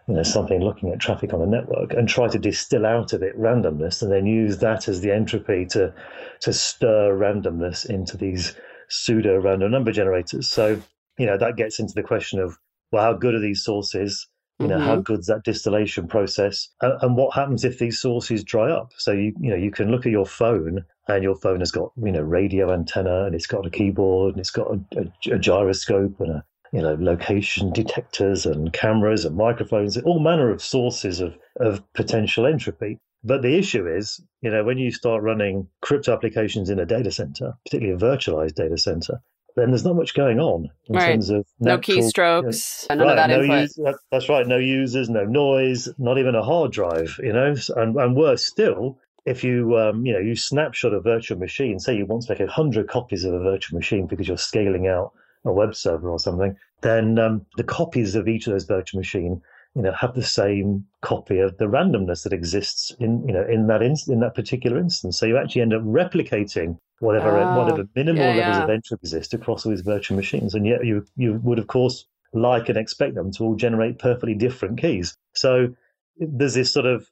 you 0.08 0.16
know 0.16 0.24
something 0.24 0.62
looking 0.62 0.90
at 0.92 1.00
traffic 1.00 1.34
on 1.34 1.42
a 1.42 1.46
network, 1.46 1.94
and 1.94 2.10
try 2.10 2.28
to 2.28 2.40
distill 2.40 2.86
out 2.86 3.14
of 3.14 3.22
it 3.22 3.40
randomness, 3.40 4.02
and 4.02 4.12
then 4.12 4.26
use 4.26 4.58
that 4.60 4.88
as 4.88 5.02
the 5.02 5.12
entropy 5.12 5.66
to 5.68 5.94
to 6.42 6.54
stir 6.54 7.16
randomness 7.18 7.88
into 7.90 8.18
these 8.18 8.56
pseudo 8.90 9.38
random 9.40 9.72
number 9.72 9.92
generators. 9.92 10.50
So 10.50 10.82
you 11.18 11.26
know 11.26 11.38
that 11.38 11.56
gets 11.56 11.80
into 11.80 11.94
the 11.94 12.04
question 12.04 12.40
of 12.40 12.58
well, 12.92 13.04
how 13.04 13.14
good 13.14 13.36
are 13.36 13.40
these 13.40 13.64
sources? 13.64 14.28
You 14.60 14.68
know, 14.68 14.76
mm-hmm. 14.76 14.86
how 14.86 14.96
good's 14.98 15.28
that 15.28 15.46
distillation 15.46 16.08
process? 16.08 16.68
And, 16.82 17.02
and, 17.02 17.16
what 17.16 17.34
happens 17.34 17.64
if 17.64 17.80
these 17.80 18.02
sources 18.02 18.44
dry 18.44 18.70
up? 18.70 18.92
So 18.98 19.14
you 19.14 19.34
you 19.40 19.50
know 19.50 19.56
you 19.56 19.72
can 19.72 19.90
look 19.90 20.06
at 20.06 20.12
your 20.12 20.26
phone, 20.26 20.84
and 21.08 21.24
your 21.24 21.36
phone 21.36 21.60
has 21.60 21.72
got 21.72 21.92
you 21.96 22.12
know 22.12 22.22
radio 22.22 22.74
antenna, 22.74 23.26
and 23.26 23.34
it's 23.34 23.48
got 23.48 23.66
a 23.66 23.70
keyboard, 23.70 24.34
and 24.34 24.40
it's 24.40 24.52
got 24.52 24.68
a, 24.68 24.80
a, 24.98 25.36
a 25.36 25.40
gyroscope, 25.40 26.20
and 26.20 26.32
a 26.32 26.44
you 26.74 26.82
know 26.82 26.98
location 27.00 27.72
detectors, 27.72 28.46
and 28.46 28.74
cameras, 28.74 29.24
and 29.24 29.38
microphones, 29.38 29.96
all 30.00 30.20
manner 30.20 30.52
of 30.52 30.62
sources 30.62 31.22
of 31.22 31.38
of 31.62 31.82
potential 31.94 32.46
entropy. 32.46 32.98
But 33.24 33.42
the 33.42 33.58
issue 33.58 33.88
is, 33.88 34.22
you 34.42 34.50
know, 34.50 34.66
when 34.66 34.78
you 34.78 34.92
start 34.92 35.24
running 35.24 35.68
crypto 35.82 36.14
applications 36.14 36.70
in 36.70 36.80
a 36.80 36.86
data 36.86 37.12
center, 37.12 37.54
particularly 37.66 37.96
a 37.96 38.06
virtualized 38.06 38.56
data 38.56 38.78
center, 38.78 39.22
then 39.60 39.72
there's 39.72 39.86
not 39.86 39.96
much 39.96 40.14
going 40.14 40.40
on 40.40 40.70
in 40.88 40.96
right. 40.96 41.12
terms 41.12 41.30
of 41.30 41.46
natural, 41.60 41.96
no 41.96 42.02
keystrokes, 42.02 42.90
you 42.90 42.96
know, 42.96 43.06
none 43.06 43.08
right, 43.08 43.12
of 43.12 43.30
that 43.30 43.48
no 43.48 43.60
use, 43.60 43.80
that's 44.12 44.30
right, 44.30 44.48
no 44.48 44.58
users, 44.58 45.10
no 45.10 45.26
noise, 45.26 45.90
not 45.98 46.18
even 46.18 46.36
a 46.36 46.44
hard 46.44 46.72
drive, 46.72 47.20
you 47.22 47.34
know, 47.34 47.54
and, 47.76 47.96
and 47.96 48.16
worse 48.16 48.46
still, 48.46 48.98
if 49.26 49.44
you 49.44 49.78
um, 49.78 50.06
you 50.06 50.14
know 50.14 50.20
you 50.20 50.36
snapshot 50.36 50.94
a 50.94 51.00
virtual 51.00 51.38
machine, 51.38 51.80
say 51.80 51.96
you 51.96 52.06
want 52.06 52.24
to 52.24 52.32
make 52.32 52.40
a 52.40 52.52
hundred 52.52 52.88
copies 52.88 53.24
of 53.24 53.34
a 53.34 53.40
virtual 53.40 53.78
machine 53.78 54.08
because 54.08 54.28
you're 54.28 54.38
scaling 54.38 54.88
out 54.88 55.12
a 55.46 55.52
web 55.52 55.76
server 55.76 56.10
or 56.10 56.20
something, 56.20 56.56
then 56.82 57.20
um, 57.20 57.46
the 57.58 57.64
copies 57.64 58.16
of 58.16 58.28
each 58.28 58.48
of 58.48 58.54
those 58.54 58.66
virtual 58.66 59.00
machine 59.00 59.42
you 59.76 59.82
know 59.82 59.92
have 59.92 60.16
the 60.16 60.24
same 60.24 60.86
copy 61.02 61.40
of 61.40 61.58
the 61.58 61.66
randomness 61.66 62.24
that 62.24 62.34
exists 62.34 62.92
in 63.00 63.24
you 63.28 63.34
know 63.34 63.46
in 63.48 63.68
that 63.68 63.82
in, 63.82 63.96
in 64.08 64.20
that 64.20 64.36
particular 64.36 64.80
instance. 64.80 65.20
So 65.20 65.26
you 65.26 65.38
actually 65.38 65.62
end 65.62 65.74
up 65.74 65.84
replicating 65.84 66.80
whatever 67.00 67.38
uh, 67.38 67.58
whatever 67.58 67.88
minimal 67.96 68.24
yeah, 68.24 68.36
levels 68.36 68.58
yeah. 68.58 68.64
of 68.64 68.70
entropy 68.70 69.02
exist 69.04 69.34
across 69.34 69.66
all 69.66 69.72
these 69.72 69.82
virtual 69.82 70.18
machines, 70.18 70.54
and 70.54 70.66
yet 70.66 70.86
you 70.86 71.06
you 71.16 71.40
would 71.44 71.60
of 71.60 71.68
course 71.68 72.06
like 72.34 72.70
and 72.70 72.78
expect 72.78 73.16
them 73.16 73.32
to 73.32 73.44
all 73.44 73.56
generate 73.56 73.98
perfectly 73.98 74.36
different 74.36 74.80
keys. 74.80 75.16
So 75.34 75.74
there's 76.18 76.54
this 76.54 76.72
sort 76.72 76.86
of 76.86 77.10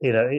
you 0.00 0.12
know, 0.12 0.30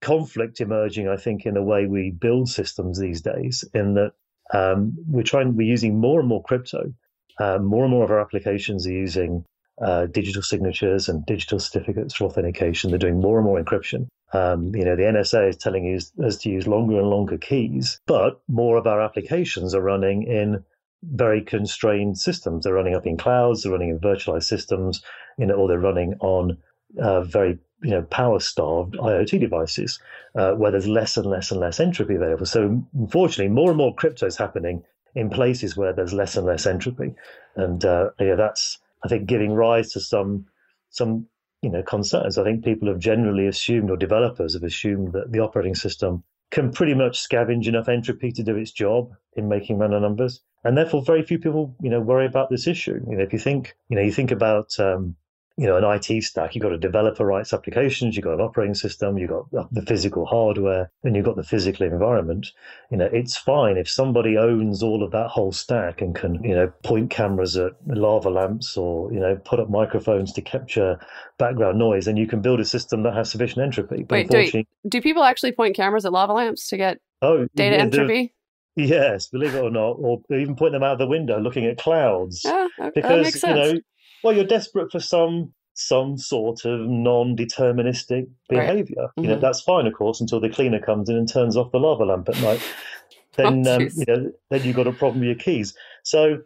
conflict 0.00 0.60
emerging, 0.60 1.08
I 1.08 1.16
think, 1.16 1.46
in 1.46 1.54
the 1.54 1.62
way 1.62 1.86
we 1.86 2.10
build 2.10 2.48
systems 2.48 2.98
these 2.98 3.20
days, 3.20 3.64
in 3.74 3.94
that 3.94 4.12
um, 4.52 4.96
we're 5.06 5.22
trying, 5.22 5.56
we're 5.56 5.66
using 5.66 5.98
more 5.98 6.20
and 6.20 6.28
more 6.28 6.42
crypto. 6.42 6.92
Um, 7.40 7.64
more 7.64 7.84
and 7.84 7.92
more 7.92 8.04
of 8.04 8.10
our 8.10 8.20
applications 8.20 8.86
are 8.86 8.92
using 8.92 9.44
uh, 9.80 10.06
digital 10.06 10.42
signatures 10.42 11.08
and 11.08 11.24
digital 11.26 11.58
certificates 11.58 12.14
for 12.14 12.24
authentication. 12.24 12.90
They're 12.90 12.98
doing 12.98 13.20
more 13.20 13.38
and 13.38 13.46
more 13.46 13.62
encryption. 13.62 14.08
Um, 14.32 14.74
you 14.74 14.84
know, 14.84 14.96
the 14.96 15.04
NSA 15.04 15.48
is 15.48 15.56
telling 15.56 15.86
us 15.86 16.36
to 16.38 16.50
use 16.50 16.66
longer 16.66 16.98
and 16.98 17.08
longer 17.08 17.38
keys, 17.38 18.00
but 18.06 18.40
more 18.48 18.76
of 18.76 18.86
our 18.86 19.00
applications 19.00 19.74
are 19.74 19.80
running 19.80 20.24
in 20.24 20.64
very 21.02 21.40
constrained 21.40 22.18
systems. 22.18 22.64
They're 22.64 22.74
running 22.74 22.94
up 22.94 23.06
in 23.06 23.16
clouds, 23.16 23.62
they're 23.62 23.72
running 23.72 23.90
in 23.90 24.00
virtualized 24.00 24.44
systems, 24.44 25.02
you 25.38 25.46
know, 25.46 25.54
or 25.54 25.68
they're 25.68 25.78
running 25.78 26.14
on 26.20 26.58
uh, 27.00 27.22
very 27.22 27.58
you 27.82 27.90
know 27.90 28.02
power 28.02 28.40
starved 28.40 28.94
IoT 28.94 29.38
devices 29.40 30.00
uh, 30.34 30.52
where 30.52 30.72
there's 30.72 30.88
less 30.88 31.16
and 31.16 31.26
less 31.26 31.50
and 31.50 31.60
less 31.60 31.80
entropy 31.80 32.16
available. 32.16 32.46
So 32.46 32.82
unfortunately, 32.94 33.52
more 33.52 33.70
and 33.70 33.78
more 33.78 33.94
crypto 33.94 34.26
is 34.26 34.36
happening 34.36 34.82
in 35.14 35.30
places 35.30 35.76
where 35.76 35.92
there's 35.92 36.12
less 36.12 36.36
and 36.36 36.46
less 36.46 36.66
entropy, 36.66 37.14
and 37.56 37.84
uh, 37.84 38.10
yeah, 38.18 38.34
that's 38.34 38.78
I 39.04 39.08
think 39.08 39.26
giving 39.26 39.52
rise 39.52 39.92
to 39.92 40.00
some 40.00 40.46
some 40.90 41.26
you 41.62 41.70
know 41.70 41.82
concerns. 41.82 42.38
I 42.38 42.44
think 42.44 42.64
people 42.64 42.88
have 42.88 42.98
generally 42.98 43.46
assumed, 43.46 43.90
or 43.90 43.96
developers 43.96 44.54
have 44.54 44.62
assumed, 44.62 45.12
that 45.12 45.32
the 45.32 45.40
operating 45.40 45.74
system 45.74 46.24
can 46.50 46.72
pretty 46.72 46.94
much 46.94 47.18
scavenge 47.18 47.66
enough 47.66 47.88
entropy 47.88 48.32
to 48.32 48.42
do 48.42 48.56
its 48.56 48.72
job 48.72 49.10
in 49.36 49.48
making 49.48 49.78
random 49.78 50.02
numbers, 50.02 50.40
and 50.64 50.76
therefore 50.76 51.02
very 51.02 51.22
few 51.22 51.38
people 51.38 51.74
you 51.82 51.90
know 51.90 52.00
worry 52.00 52.26
about 52.26 52.50
this 52.50 52.66
issue. 52.66 53.00
You 53.08 53.16
know, 53.16 53.24
if 53.24 53.32
you 53.32 53.38
think 53.38 53.76
you 53.88 53.96
know 53.96 54.02
you 54.02 54.12
think 54.12 54.30
about 54.30 54.78
um, 54.78 55.16
you 55.58 55.66
know, 55.66 55.76
an 55.76 55.82
IT 55.84 56.22
stack. 56.22 56.54
You've 56.54 56.62
got 56.62 56.72
a 56.72 56.78
developer 56.78 57.26
writes 57.26 57.52
applications, 57.52 58.14
you've 58.14 58.24
got 58.24 58.34
an 58.34 58.40
operating 58.40 58.76
system, 58.76 59.18
you've 59.18 59.30
got 59.30 59.74
the 59.74 59.82
physical 59.82 60.24
hardware, 60.24 60.88
and 61.02 61.16
you've 61.16 61.24
got 61.24 61.34
the 61.34 61.42
physical 61.42 61.84
environment. 61.84 62.52
You 62.92 62.98
know, 62.98 63.08
it's 63.12 63.36
fine 63.36 63.76
if 63.76 63.90
somebody 63.90 64.38
owns 64.38 64.84
all 64.84 65.02
of 65.02 65.10
that 65.10 65.30
whole 65.30 65.50
stack 65.50 66.00
and 66.00 66.14
can, 66.14 66.42
you 66.44 66.54
know, 66.54 66.72
point 66.84 67.10
cameras 67.10 67.56
at 67.56 67.72
lava 67.88 68.30
lamps 68.30 68.76
or, 68.76 69.12
you 69.12 69.18
know, 69.18 69.34
put 69.44 69.58
up 69.58 69.68
microphones 69.68 70.32
to 70.34 70.42
capture 70.42 70.96
background 71.38 71.76
noise, 71.76 72.06
and 72.06 72.18
you 72.18 72.28
can 72.28 72.40
build 72.40 72.60
a 72.60 72.64
system 72.64 73.02
that 73.02 73.14
has 73.14 73.28
sufficient 73.28 73.64
entropy. 73.64 74.04
But 74.04 74.28
wait, 74.30 74.54
wait, 74.54 74.68
do 74.88 75.02
people 75.02 75.24
actually 75.24 75.52
point 75.52 75.74
cameras 75.74 76.06
at 76.06 76.12
lava 76.12 76.34
lamps 76.34 76.68
to 76.68 76.76
get 76.76 76.98
oh, 77.20 77.48
data 77.56 77.76
yeah, 77.76 77.82
entropy? 77.82 78.32
Yes, 78.76 79.26
believe 79.26 79.56
it 79.56 79.64
or 79.64 79.72
not, 79.72 79.96
or 79.98 80.20
even 80.30 80.54
point 80.54 80.70
them 80.70 80.84
out 80.84 80.92
of 80.92 80.98
the 81.00 81.06
window 81.08 81.40
looking 81.40 81.66
at 81.66 81.78
clouds. 81.78 82.42
Yeah, 82.44 82.68
because 82.94 83.42
you 83.42 83.48
know 83.48 83.74
well, 84.22 84.34
you're 84.34 84.44
desperate 84.44 84.90
for 84.90 85.00
some 85.00 85.52
some 85.74 86.18
sort 86.18 86.64
of 86.64 86.80
non-deterministic 86.80 88.28
behavior. 88.48 88.96
Right. 88.98 89.08
Mm-hmm. 89.10 89.22
You 89.22 89.28
know, 89.28 89.34
mm-hmm. 89.34 89.42
that's 89.42 89.60
fine, 89.60 89.86
of 89.86 89.94
course, 89.94 90.20
until 90.20 90.40
the 90.40 90.48
cleaner 90.48 90.80
comes 90.80 91.08
in 91.08 91.16
and 91.16 91.32
turns 91.32 91.56
off 91.56 91.70
the 91.70 91.78
lava 91.78 92.04
lamp 92.04 92.28
at 92.28 92.40
night. 92.42 92.60
then 93.36 93.66
oh, 93.66 93.76
um, 93.76 93.82
you 93.82 94.04
know, 94.06 94.32
then 94.50 94.64
you've 94.64 94.76
got 94.76 94.88
a 94.88 94.92
problem 94.92 95.20
with 95.20 95.28
your 95.28 95.36
keys. 95.36 95.74
So, 96.02 96.38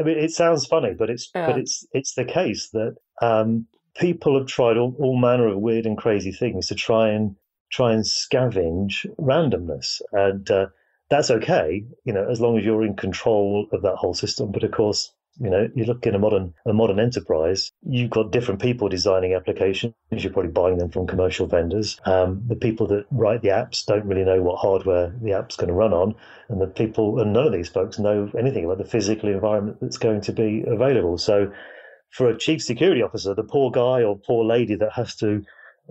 I 0.00 0.02
mean, 0.02 0.16
it 0.16 0.30
sounds 0.30 0.66
funny, 0.66 0.94
but 0.94 1.10
it's 1.10 1.30
yeah. 1.34 1.46
but 1.46 1.58
it's 1.58 1.86
it's 1.92 2.14
the 2.14 2.24
case 2.24 2.70
that 2.70 2.96
um, 3.20 3.66
people 3.94 4.38
have 4.38 4.48
tried 4.48 4.78
all, 4.78 4.96
all 4.98 5.18
manner 5.18 5.48
of 5.48 5.58
weird 5.58 5.84
and 5.84 5.98
crazy 5.98 6.32
things 6.32 6.68
to 6.68 6.74
try 6.74 7.10
and 7.10 7.36
try 7.70 7.92
and 7.92 8.04
scavenge 8.04 9.06
randomness, 9.18 10.00
and 10.12 10.50
uh, 10.50 10.66
that's 11.10 11.30
okay, 11.30 11.84
you 12.04 12.12
know, 12.12 12.26
as 12.28 12.40
long 12.40 12.58
as 12.58 12.64
you're 12.64 12.84
in 12.84 12.96
control 12.96 13.66
of 13.72 13.82
that 13.82 13.96
whole 13.96 14.14
system. 14.14 14.50
But 14.50 14.64
of 14.64 14.70
course, 14.70 15.12
you 15.40 15.50
know, 15.50 15.68
you 15.74 15.84
look 15.84 16.06
in 16.06 16.14
a 16.14 16.18
modern 16.18 16.54
a 16.66 16.72
modern 16.72 16.98
enterprise, 16.98 17.72
you've 17.82 18.10
got 18.10 18.32
different 18.32 18.60
people 18.60 18.88
designing 18.88 19.34
applications. 19.34 19.94
You're 20.10 20.32
probably 20.32 20.50
buying 20.50 20.78
them 20.78 20.90
from 20.90 21.06
commercial 21.06 21.46
vendors. 21.46 21.98
Um, 22.04 22.42
the 22.46 22.56
people 22.56 22.86
that 22.88 23.06
write 23.10 23.42
the 23.42 23.48
apps 23.48 23.84
don't 23.84 24.06
really 24.06 24.24
know 24.24 24.42
what 24.42 24.58
hardware 24.58 25.14
the 25.22 25.32
app's 25.32 25.56
going 25.56 25.68
to 25.68 25.74
run 25.74 25.92
on, 25.92 26.14
and 26.48 26.60
the 26.60 26.66
people 26.66 27.20
and 27.20 27.32
none 27.32 27.46
of 27.46 27.52
these 27.52 27.68
folks 27.68 27.98
know 27.98 28.30
anything 28.38 28.64
about 28.64 28.78
the 28.78 28.84
physical 28.84 29.28
environment 29.28 29.78
that's 29.80 29.98
going 29.98 30.20
to 30.22 30.32
be 30.32 30.64
available. 30.66 31.18
So, 31.18 31.52
for 32.10 32.28
a 32.28 32.38
chief 32.38 32.62
security 32.62 33.02
officer, 33.02 33.34
the 33.34 33.44
poor 33.44 33.70
guy 33.70 34.02
or 34.02 34.18
poor 34.18 34.44
lady 34.44 34.74
that 34.76 34.92
has 34.92 35.14
to 35.16 35.44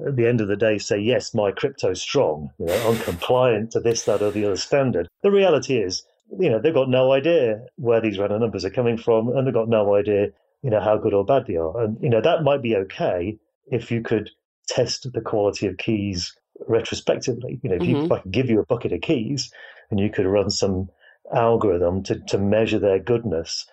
at 0.06 0.16
the 0.16 0.28
end 0.28 0.42
of 0.42 0.48
the 0.48 0.56
day 0.56 0.78
say 0.78 1.00
yes 1.00 1.34
my 1.34 1.52
crypto's 1.52 2.00
strong 2.00 2.52
you 2.60 2.68
know 2.68 2.88
i'm 2.88 3.00
compliant 3.00 3.72
to 3.72 3.80
this 3.80 4.04
that 4.04 4.22
or 4.22 4.30
the 4.30 4.46
other 4.46 4.56
standard 4.56 5.08
the 5.24 5.32
reality 5.32 5.78
is 5.78 6.04
you 6.40 6.50
know, 6.50 6.60
they've 6.60 6.74
got 6.74 6.90
no 6.90 7.12
idea 7.12 7.62
where 7.76 8.02
these 8.02 8.18
random 8.20 8.42
numbers 8.42 8.66
are 8.66 8.70
coming 8.70 8.98
from, 8.98 9.30
and 9.30 9.46
they've 9.46 9.54
got 9.54 9.70
no 9.70 9.96
idea, 9.96 10.28
you 10.62 10.70
know, 10.70 10.82
how 10.82 10.98
good 10.98 11.14
or 11.14 11.26
bad 11.26 11.46
they 11.48 11.56
are. 11.56 11.80
And 11.82 11.98
you 12.02 12.10
know, 12.10 12.22
that 12.22 12.44
might 12.44 12.62
be 12.62 12.76
okay 12.76 13.38
if 13.68 13.92
you 13.92 14.02
could 14.02 14.30
test 14.68 15.12
the 15.14 15.22
quality 15.22 15.68
of 15.68 15.78
keys 15.78 16.36
retrospectively. 16.68 17.60
You 17.64 17.70
know, 17.70 17.76
if, 17.76 17.82
mm-hmm. 17.82 17.92
you, 17.92 18.06
if 18.06 18.12
I 18.12 18.20
could 18.20 18.32
give 18.32 18.50
you 18.50 18.60
a 18.60 18.66
bucket 18.66 18.94
of 18.94 19.02
keys 19.02 19.52
and 19.90 20.00
you 20.00 20.10
could 20.10 20.26
run 20.26 20.50
some 20.50 20.90
algorithm 21.34 22.04
to, 22.04 22.20
to 22.20 22.38
measure 22.38 22.80
their 22.80 23.00
goodness, 23.00 23.66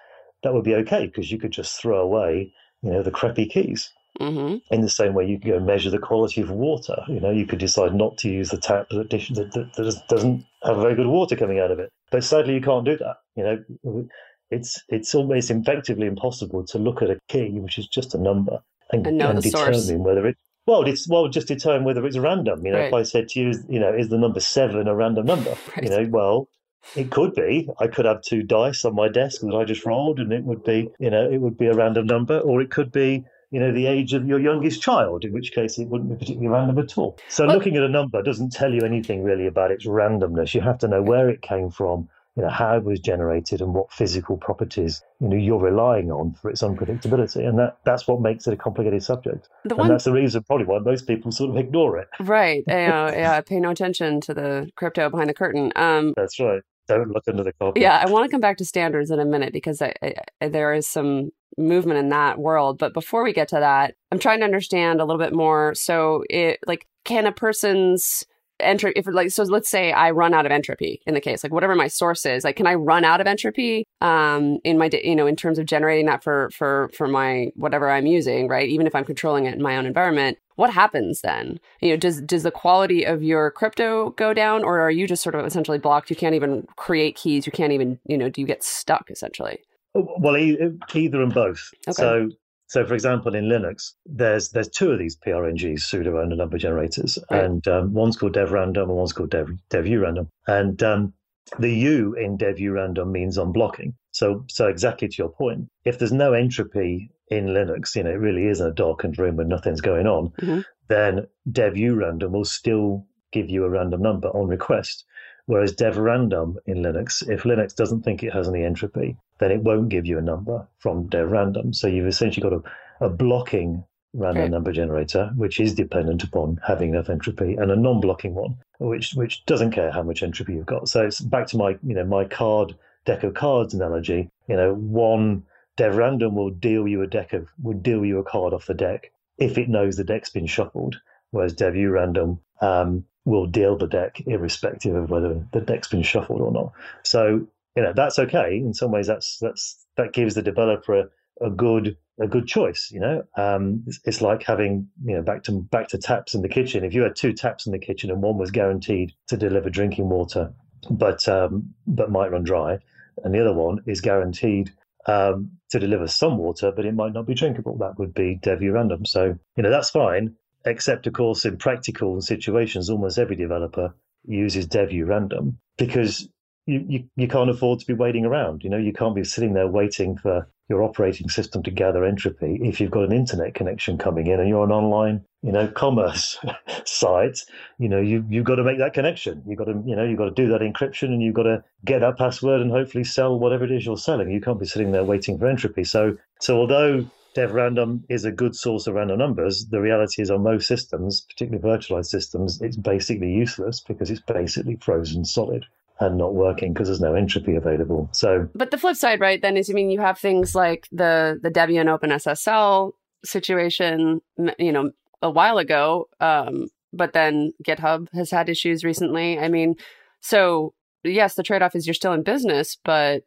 that 0.43 0.53
would 0.53 0.65
be 0.65 0.75
okay 0.75 1.07
because 1.07 1.31
you 1.31 1.39
could 1.39 1.53
just 1.53 1.81
throw 1.81 2.01
away, 2.01 2.53
you 2.83 2.91
know, 2.91 3.03
the 3.03 3.11
crappy 3.11 3.47
keys. 3.47 3.91
Mm-hmm. 4.21 4.59
In 4.73 4.81
the 4.81 4.89
same 4.89 5.15
way, 5.15 5.27
you 5.27 5.41
could 5.41 5.51
go 5.51 5.61
measure 5.61 5.91
the 5.91 5.99
quality 5.99 6.41
of 6.41 6.51
water. 6.51 6.97
You 7.09 7.19
know, 7.19 7.31
you 7.31 7.47
could 7.47 7.59
decide 7.59 7.95
not 7.95 8.17
to 8.19 8.29
use 8.29 8.51
the 8.51 8.59
tap 8.59 8.87
that, 8.91 9.09
dish, 9.09 9.31
that, 9.31 9.53
that, 9.53 9.75
that 9.75 10.03
doesn't 10.09 10.45
have 10.63 10.77
very 10.77 10.95
good 10.95 11.09
water 11.09 11.35
coming 11.35 11.59
out 11.59 11.73
of 11.73 11.81
it. 11.81 11.91
But 12.15 12.23
sadly, 12.23 12.55
you 12.55 12.61
can't 12.61 12.85
do 12.85 12.97
that. 12.99 13.17
You 13.35 13.43
know, 13.43 14.09
it's 14.49 14.81
it's 14.89 15.17
almost 15.17 15.51
effectively 15.51 16.07
impossible 16.07 16.65
to 16.67 16.79
look 16.79 17.03
at 17.03 17.11
a 17.11 17.19
key, 17.29 17.59
which 17.59 17.77
is 17.77 17.89
just 17.89 18.15
a 18.15 18.19
number, 18.19 18.61
and, 18.93 19.05
and, 19.05 19.21
and 19.21 19.43
determine 19.43 19.81
source. 19.81 19.99
whether 19.99 20.25
it 20.29 20.37
well, 20.65 20.85
it's 20.85 21.09
well 21.09 21.27
just 21.27 21.49
determine 21.49 21.83
whether 21.83 22.07
it's 22.07 22.17
random. 22.17 22.65
You 22.65 22.71
know, 22.71 22.79
right. 22.79 22.87
if 22.87 22.95
I 22.95 23.03
said 23.03 23.31
to 23.31 23.41
you, 23.41 23.53
you 23.69 23.81
know, 23.81 23.93
is 23.93 24.11
the 24.11 24.17
number 24.17 24.39
seven 24.39 24.87
a 24.87 24.95
random 24.95 25.27
number? 25.27 25.57
Right. 25.77 25.83
You 25.83 25.91
know, 25.91 26.09
well, 26.09 26.49
it 26.95 27.11
could 27.11 27.35
be. 27.35 27.69
I 27.81 27.89
could 27.89 28.05
have 28.05 28.23
two 28.23 28.45
dice 28.45 28.85
on 28.85 28.95
my 28.95 29.09
desk 29.09 29.41
that 29.41 29.53
I 29.53 29.65
just 29.65 29.85
rolled, 29.85 30.21
and 30.21 30.33
it 30.33 30.45
would 30.45 30.63
be, 30.63 30.91
you 31.01 31.11
know, 31.11 31.29
it 31.29 31.39
would 31.39 31.59
be 31.59 31.67
a 31.67 31.75
random 31.75 32.07
number, 32.07 32.39
or 32.39 32.63
it 32.63 32.71
could 32.71 32.93
be 32.93 33.25
you 33.55 33.61
know, 33.61 33.73
the 33.73 33.87
age 33.87 34.15
of 34.15 34.27
your 34.27 34.41
youngest 34.41 34.83
child, 34.83 35.25
in 35.25 35.33
which 35.33 35.53
case 35.53 35.79
it 35.79 35.87
wouldn't 35.87 36.11
be 36.11 36.17
particularly 36.17 36.49
random 36.49 36.77
at 36.81 36.99
all. 36.99 37.17
So 37.29 37.47
well, 37.47 37.55
looking 37.55 37.77
at 37.77 37.85
a 37.85 37.89
number 37.89 38.21
doesn't 38.21 38.51
tell 38.53 38.75
you 38.75 38.81
anything 38.81 39.23
really 39.23 39.47
about 39.47 39.71
its 39.71 39.87
randomness. 39.87 40.55
You 40.55 40.61
have 40.63 40.79
to 40.79 40.89
know 40.89 41.01
where 41.01 41.29
it 41.29 41.41
came 41.41 41.71
from, 41.71 42.09
you 42.35 42.43
know, 42.43 42.49
how 42.51 42.77
it 42.77 42.83
was 42.83 42.99
generated 42.99 43.61
and 43.61 43.73
what 43.73 43.93
physical 43.93 44.37
properties, 44.39 45.03
you 45.21 45.29
know, 45.29 45.37
you're 45.37 45.61
relying 45.61 46.11
on 46.11 46.35
for 46.35 46.51
its 46.51 46.63
unpredictability. 46.63 47.49
And 47.49 47.57
that, 47.61 47.79
that's 47.85 48.09
what 48.09 48.21
makes 48.21 48.49
it 48.49 48.55
a 48.55 48.57
complicated 48.57 49.05
subject. 49.05 49.49
The 49.67 49.77
one, 49.77 49.87
and 49.87 49.95
that's 49.95 50.05
the 50.05 50.13
reason 50.13 50.43
probably 50.43 50.67
why 50.67 50.81
most 50.81 51.07
people 51.07 51.31
sort 51.31 51.51
of 51.51 51.57
ignore 51.57 51.97
it. 51.99 52.09
Right. 52.19 52.65
yeah, 52.69 53.13
yeah, 53.13 53.41
pay 53.41 53.61
no 53.61 53.71
attention 53.71 54.21
to 54.23 54.35
the 54.35 54.69
crypto 54.75 55.09
behind 55.11 55.31
the 55.31 55.35
curtain. 55.35 55.73
Um, 55.77 56.13
that's 56.17 56.41
right 56.41 56.63
don't 56.87 57.11
look 57.11 57.25
under 57.29 57.43
the 57.43 57.53
carpet. 57.53 57.81
Yeah, 57.81 58.03
I 58.05 58.11
want 58.11 58.27
to 58.27 58.31
come 58.31 58.41
back 58.41 58.59
to 58.59 58.65
standards 58.65 59.11
in 59.11 59.19
a 59.19 59.25
minute 59.25 59.53
because 59.53 59.81
I, 59.81 59.95
I, 60.41 60.49
there 60.49 60.75
is 60.75 60.87
some 60.87 61.31
movement 61.59 61.99
in 61.99 62.09
that 62.11 62.39
world. 62.39 62.79
But 62.79 62.95
before 62.95 63.23
we 63.23 63.33
get 63.33 63.49
to 63.49 63.57
that, 63.57 63.95
I'm 64.11 64.19
trying 64.19 64.41
to 64.41 64.45
understand 64.45 65.01
a 65.01 65.05
little 65.05 65.21
bit 65.21 65.33
more. 65.33 65.75
So, 65.75 66.25
it 66.31 66.61
like, 66.67 66.87
can 67.05 67.27
a 67.27 67.33
person's 67.33 68.25
entropy 68.61 68.99
if 68.99 69.07
like 69.09 69.31
so 69.33 69.43
let's 69.43 69.69
say 69.69 69.91
i 69.93 70.11
run 70.13 70.33
out 70.33 70.47
of 70.47 70.53
entropy 70.53 71.01
in 71.07 71.15
the 71.15 71.21
case 71.21 71.43
like 71.43 71.53
whatever 71.53 71.75
my 71.75 71.89
source 71.89 72.25
is 72.25 72.45
like 72.45 72.55
can 72.55 72.69
i 72.69 72.75
run 72.75 73.05
out 73.05 73.21
of 73.21 73.27
entropy 73.27 73.85
um 74.01 74.59
in 74.63 74.79
my 74.79 74.89
you 75.03 75.17
know 75.17 75.27
in 75.27 75.35
terms 75.35 75.59
of 75.59 75.67
generating 75.67 76.07
that 76.07 76.23
for 76.23 76.49
for 76.51 76.89
for 76.95 77.09
my 77.09 77.51
whatever 77.57 77.91
i'm 77.91 78.07
using 78.07 78.47
right? 78.47 78.69
Even 78.69 78.87
if 78.87 78.95
i'm 78.95 79.05
controlling 79.05 79.47
it 79.47 79.55
in 79.55 79.63
my 79.63 79.77
own 79.77 79.87
environment 79.87 80.39
what 80.57 80.73
happens 80.73 81.21
then? 81.23 81.59
You 81.81 81.91
know 81.91 81.97
does 81.97 82.21
does 82.21 82.45
the 82.45 82.51
quality 82.51 83.05
of 83.05 83.23
your 83.23 83.51
crypto 83.51 84.11
go 84.11 84.33
down 84.33 84.63
or 84.63 84.81
are 84.81 84.91
you 84.91 85.09
just 85.09 85.23
sort 85.23 85.35
of 85.35 85.45
essentially 85.45 85.79
blocked? 85.79 86.11
You 86.11 86.17
can't 86.17 86.35
even 86.35 86.67
create 86.77 87.17
keys. 87.17 87.47
You 87.47 87.53
can't 87.53 87.73
even 87.73 87.99
you 88.07 88.17
know 88.17 88.29
do 88.29 88.41
you 88.41 88.47
get 88.47 88.63
stuck 88.63 89.11
essentially 89.11 89.59
well, 89.95 90.37
either 90.37 91.23
and 91.23 91.35
both. 91.35 91.71
Okay. 91.89 91.93
So, 91.93 92.31
so 92.67 92.85
for 92.85 92.95
example, 92.95 93.35
in 93.35 93.45
Linux, 93.45 93.93
there's 94.07 94.51
there's 94.51 94.69
two 94.69 94.91
of 94.91 94.99
these 94.99 95.17
PRNGs, 95.17 95.81
pseudo 95.81 96.13
random 96.13 96.39
number 96.39 96.59
generators, 96.59 97.19
right. 97.31 97.45
and 97.45 97.67
um, 97.69 97.93
one's 97.93 98.17
called 98.17 98.35
devrandom 98.35 98.85
and 98.85 98.97
one's 98.97 99.13
called 99.13 99.31
dev 99.31 99.51
devurandom. 99.71 100.29
And 100.47 100.83
um, 100.83 101.13
the 101.59 101.73
U 101.73 102.15
in 102.15 102.39
devurandom 102.39 103.11
means 103.11 103.39
unblocking. 103.39 103.95
So, 104.13 104.45
so 104.49 104.69
exactly 104.69 105.09
to 105.09 105.17
your 105.17 105.29
point, 105.29 105.69
if 105.85 105.99
there's 105.99 106.13
no 106.13 106.33
entropy 106.33 107.11
in 107.29 107.47
Linux, 107.47 107.95
you 107.95 108.03
know, 108.03 108.11
it 108.11 108.15
really 108.15 108.47
is 108.47 108.61
a 108.61 108.71
darkened 108.71 109.19
room 109.19 109.39
and 109.39 109.49
nothing's 109.49 109.81
going 109.81 110.07
on, 110.07 110.31
mm-hmm. 110.41 110.61
then 110.89 111.27
devurandom 111.51 112.31
will 112.31 112.45
still 112.45 113.07
give 113.33 113.51
you 113.51 113.65
a 113.65 113.71
random 113.71 114.03
number 114.03 114.29
on 114.29 114.47
request. 114.47 115.05
Whereas 115.47 115.75
devrandom 115.75 116.57
in 116.67 116.79
Linux, 116.79 117.29
if 117.29 117.43
Linux 117.43 117.75
doesn't 117.75 118.03
think 118.03 118.23
it 118.23 118.33
has 118.33 118.49
any 118.49 118.65
entropy, 118.65 119.17
then 119.45 119.51
it 119.51 119.63
won't 119.63 119.91
give 119.91 120.07
you 120.07 120.19
a 120.19 120.23
number 120.23 120.67
from 120.79 121.09
devrandom. 121.09 121.75
So 121.75 121.87
you've 121.87 122.07
essentially 122.07 122.43
got 122.49 122.65
a, 123.01 123.07
a 123.07 123.11
blocking 123.11 123.85
random 124.15 124.51
number 124.51 124.73
generator, 124.73 125.33
which 125.37 125.61
is 125.61 125.75
dependent 125.75 126.23
upon 126.23 126.61
having 126.67 126.91
enough 126.91 127.11
entropy, 127.11 127.55
and 127.55 127.71
a 127.71 127.77
non-blocking 127.77 128.35
one, 128.35 128.57
which 128.79 129.13
which 129.15 129.45
doesn't 129.45 129.73
care 129.73 129.91
how 129.91 130.03
much 130.03 130.23
entropy 130.23 130.55
you've 130.55 130.67
got. 130.67 130.89
So 130.89 131.05
it's 131.05 131.21
back 131.21 131.47
to 131.49 131.59
my 131.59 131.71
you 131.83 131.95
know 131.95 132.05
my 132.05 132.25
card 132.25 132.75
deck 133.05 133.23
of 133.23 133.35
cards 133.35 133.75
analogy. 133.75 134.31
You 134.49 134.57
know, 134.57 134.75
one 134.75 135.45
devrandom 135.77 136.35
will 136.35 136.51
deal 136.51 136.89
you 136.89 137.03
a 137.03 137.07
deck 137.07 137.33
of 137.33 137.49
will 137.63 137.79
deal 137.79 138.05
you 138.05 138.19
a 138.19 138.25
card 138.25 138.55
off 138.55 138.67
the 138.67 138.75
deck 138.75 139.11
if 139.37 139.59
it 139.59 139.69
knows 139.69 139.97
the 139.97 140.05
deck's 140.05 140.31
been 140.31 140.47
shuffled 140.47 141.01
whereas 141.35 141.53
dev 141.53 141.75
random 141.75 142.39
um, 142.61 143.05
will 143.25 143.47
deal 143.47 143.77
the 143.77 143.89
deck 143.89 144.23
irrespective 144.27 144.95
of 144.95 145.11
whether 145.11 145.45
the 145.53 145.61
deck's 145.61 145.89
been 145.89 146.03
shuffled 146.03 146.41
or 146.41 146.53
not. 146.53 146.73
So 147.03 147.47
you 147.77 147.83
know 147.83 147.93
that's 147.95 148.19
okay. 148.19 148.57
In 148.57 148.75
some 148.75 148.91
ways, 148.91 149.07
that's 149.07 149.39
that's 149.41 149.85
that 149.97 150.13
gives 150.13 150.35
the 150.35 150.43
developer 150.43 150.95
a, 150.95 151.47
a 151.47 151.51
good 151.51 151.97
a 152.21 152.29
good 152.29 152.47
choice. 152.47 152.91
You 152.93 153.01
know, 153.01 153.23
um, 153.37 153.83
it's, 153.87 154.01
it's, 154.05 154.21
like 154.21 154.43
having 154.45 154.89
you 155.05 155.17
know 155.17 155.23
back 155.23 155.43
to 155.45 155.53
back 155.53 155.89
to 155.89 155.99
taps 155.99 156.35
in 156.35 156.43
the 156.43 156.49
kitchen. 156.49 156.85
If 156.85 156.95
you 156.95 157.03
had 157.03 157.17
two 157.17 157.33
taps 157.33 157.67
in 157.67 157.73
the 157.73 157.79
kitchen 157.79 158.11
and 158.11 158.23
one 158.23 158.39
was 158.39 158.51
guaranteed 158.51 159.13
to 159.29 159.37
deliver 159.37 159.71
drinking 159.71 160.09
water, 160.09 160.53
but 160.91 161.29
um, 161.29 161.75
but 161.87 162.11
might 162.11 162.31
run 162.31 162.45
dry, 162.45 162.79
and 163.23 163.35
the 163.35 163.41
other 163.41 163.55
one 163.55 163.81
is 163.87 164.01
guaranteed 164.01 164.71
um, 165.07 165.51
to 165.71 165.79
deliver 165.79 166.07
some 166.07 166.39
water, 166.39 166.73
but 166.75 166.87
it 166.87 166.95
might 166.95 167.13
not 167.13 167.27
be 167.27 167.35
drinkable. 167.35 167.77
That 167.79 167.99
would 167.99 168.15
be 168.15 168.37
dev 168.37 168.61
random. 168.63 169.05
So 169.05 169.37
you 169.57 169.63
know 169.63 169.71
that's 169.71 169.91
fine, 169.91 170.37
except 170.65 171.07
of 171.07 171.13
course 171.15 171.45
in 171.45 171.57
practical 171.57 172.21
situations, 172.21 172.89
almost 172.89 173.19
every 173.19 173.37
developer 173.37 173.95
uses 174.27 174.67
dev 174.67 174.91
random 175.07 175.59
because 175.77 176.29
you, 176.67 176.85
you, 176.89 177.05
you 177.17 177.29
can't 177.29 177.51
afford 177.51 177.81
to 177.81 177.87
be 177.87 177.95
waiting 177.95 178.25
around. 178.25 178.63
You 178.65 178.71
know, 178.71 178.79
you 178.79 178.93
can't 178.93 179.15
be 179.15 179.25
sitting 179.25 179.55
there 179.55 179.69
waiting 179.69 180.17
for 180.17 180.49
your 180.69 180.83
operating 180.83 181.29
system 181.29 181.63
to 181.63 181.71
gather 181.71 182.05
entropy 182.05 182.59
if 182.63 182.81
you've 182.81 182.91
got 182.91 183.05
an 183.05 183.13
internet 183.13 183.55
connection 183.55 183.99
coming 183.99 184.29
in 184.29 184.41
and 184.41 184.49
you're 184.49 184.65
an 184.65 184.73
online, 184.73 185.23
you 185.43 185.53
know, 185.53 185.69
commerce 185.69 186.39
site. 186.87 187.39
You 187.79 187.89
know, 187.89 188.01
you 188.01 188.25
you've 188.31 188.47
got 188.47 188.57
to 188.57 188.65
make 188.65 188.79
that 188.79 188.95
connection. 188.95 189.43
You've 189.47 189.59
got 189.59 189.67
to, 189.67 189.83
you 189.85 189.95
know, 189.95 190.05
you've 190.05 190.19
got 190.19 190.35
to 190.35 190.43
do 190.43 190.49
that 190.49 190.63
encryption 190.63 191.09
and 191.09 191.23
you've 191.23 191.35
got 191.35 191.43
to 191.43 191.63
get 191.85 192.01
that 192.01 192.17
password 192.17 192.63
and 192.63 192.71
hopefully 192.71 193.05
sell 193.05 193.39
whatever 193.39 193.65
it 193.65 193.73
is 193.73 193.85
you're 193.85 193.99
selling. 193.99 194.31
You 194.31 194.41
can't 194.41 194.61
be 194.61 194.67
sitting 194.67 194.93
there 194.93 195.05
waiting 195.05 195.39
for 195.39 195.47
entropy. 195.47 195.85
So 195.85 196.17
so 196.41 196.59
although 196.59 197.05
dev 197.35 197.53
random 197.53 198.05
is 198.09 198.25
a 198.25 198.33
good 198.33 198.55
source 198.57 198.87
of 198.87 198.95
random 198.95 199.19
numbers. 199.19 199.67
The 199.67 199.81
reality 199.81 200.23
is, 200.23 200.31
on 200.31 200.45
most 200.45 200.69
systems, 200.69 201.21
particularly 201.23 201.63
virtualized 201.63 202.07
systems, 202.07 202.63
it's 202.63 202.77
basically 202.77 203.33
useless 203.33 203.81
because 203.81 204.09
it's 204.11 204.21
basically 204.21 204.77
frozen 204.77 205.25
solid 205.25 205.67
and 206.01 206.19
not 206.19 206.35
working 206.35 206.73
because 206.73 206.89
there's 206.89 207.01
no 207.01 207.15
entropy 207.15 207.55
available. 207.55 208.09
So, 208.13 208.49
but 208.55 208.71
the 208.71 208.79
flip 208.79 208.97
side, 208.97 209.21
right, 209.21 209.41
then 209.41 209.57
is, 209.57 209.71
I 209.71 209.73
mean, 209.73 209.91
you 209.91 210.01
have 210.01 210.19
things 210.19 210.55
like 210.55 210.89
the 210.91 211.39
the 211.43 211.51
Debian 211.51 211.87
OpenSSL 211.87 212.93
situation, 213.25 214.21
you 214.59 214.73
know, 214.73 214.91
a 215.23 215.31
while 215.31 215.59
ago, 215.59 216.09
um, 216.21 216.69
but 216.93 217.13
then 217.13 217.53
GitHub 217.65 218.09
has 218.13 218.31
had 218.31 218.49
issues 218.49 218.85
recently. 218.85 219.39
I 219.39 219.49
mean, 219.49 219.77
so 220.21 220.75
yes, 221.05 221.35
the 221.35 221.43
trade 221.43 221.63
off 221.63 221.77
is 221.77 221.87
you're 221.87 221.95
still 221.95 222.13
in 222.13 222.23
business, 222.23 222.77
but 222.85 223.23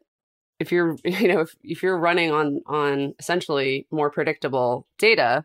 if 0.58 0.72
you're, 0.72 0.96
you 1.04 1.28
know, 1.28 1.40
if, 1.40 1.56
if 1.62 1.82
you're 1.82 1.98
running 1.98 2.30
on 2.30 2.60
on 2.66 3.14
essentially 3.18 3.86
more 3.90 4.10
predictable 4.10 4.86
data, 4.98 5.44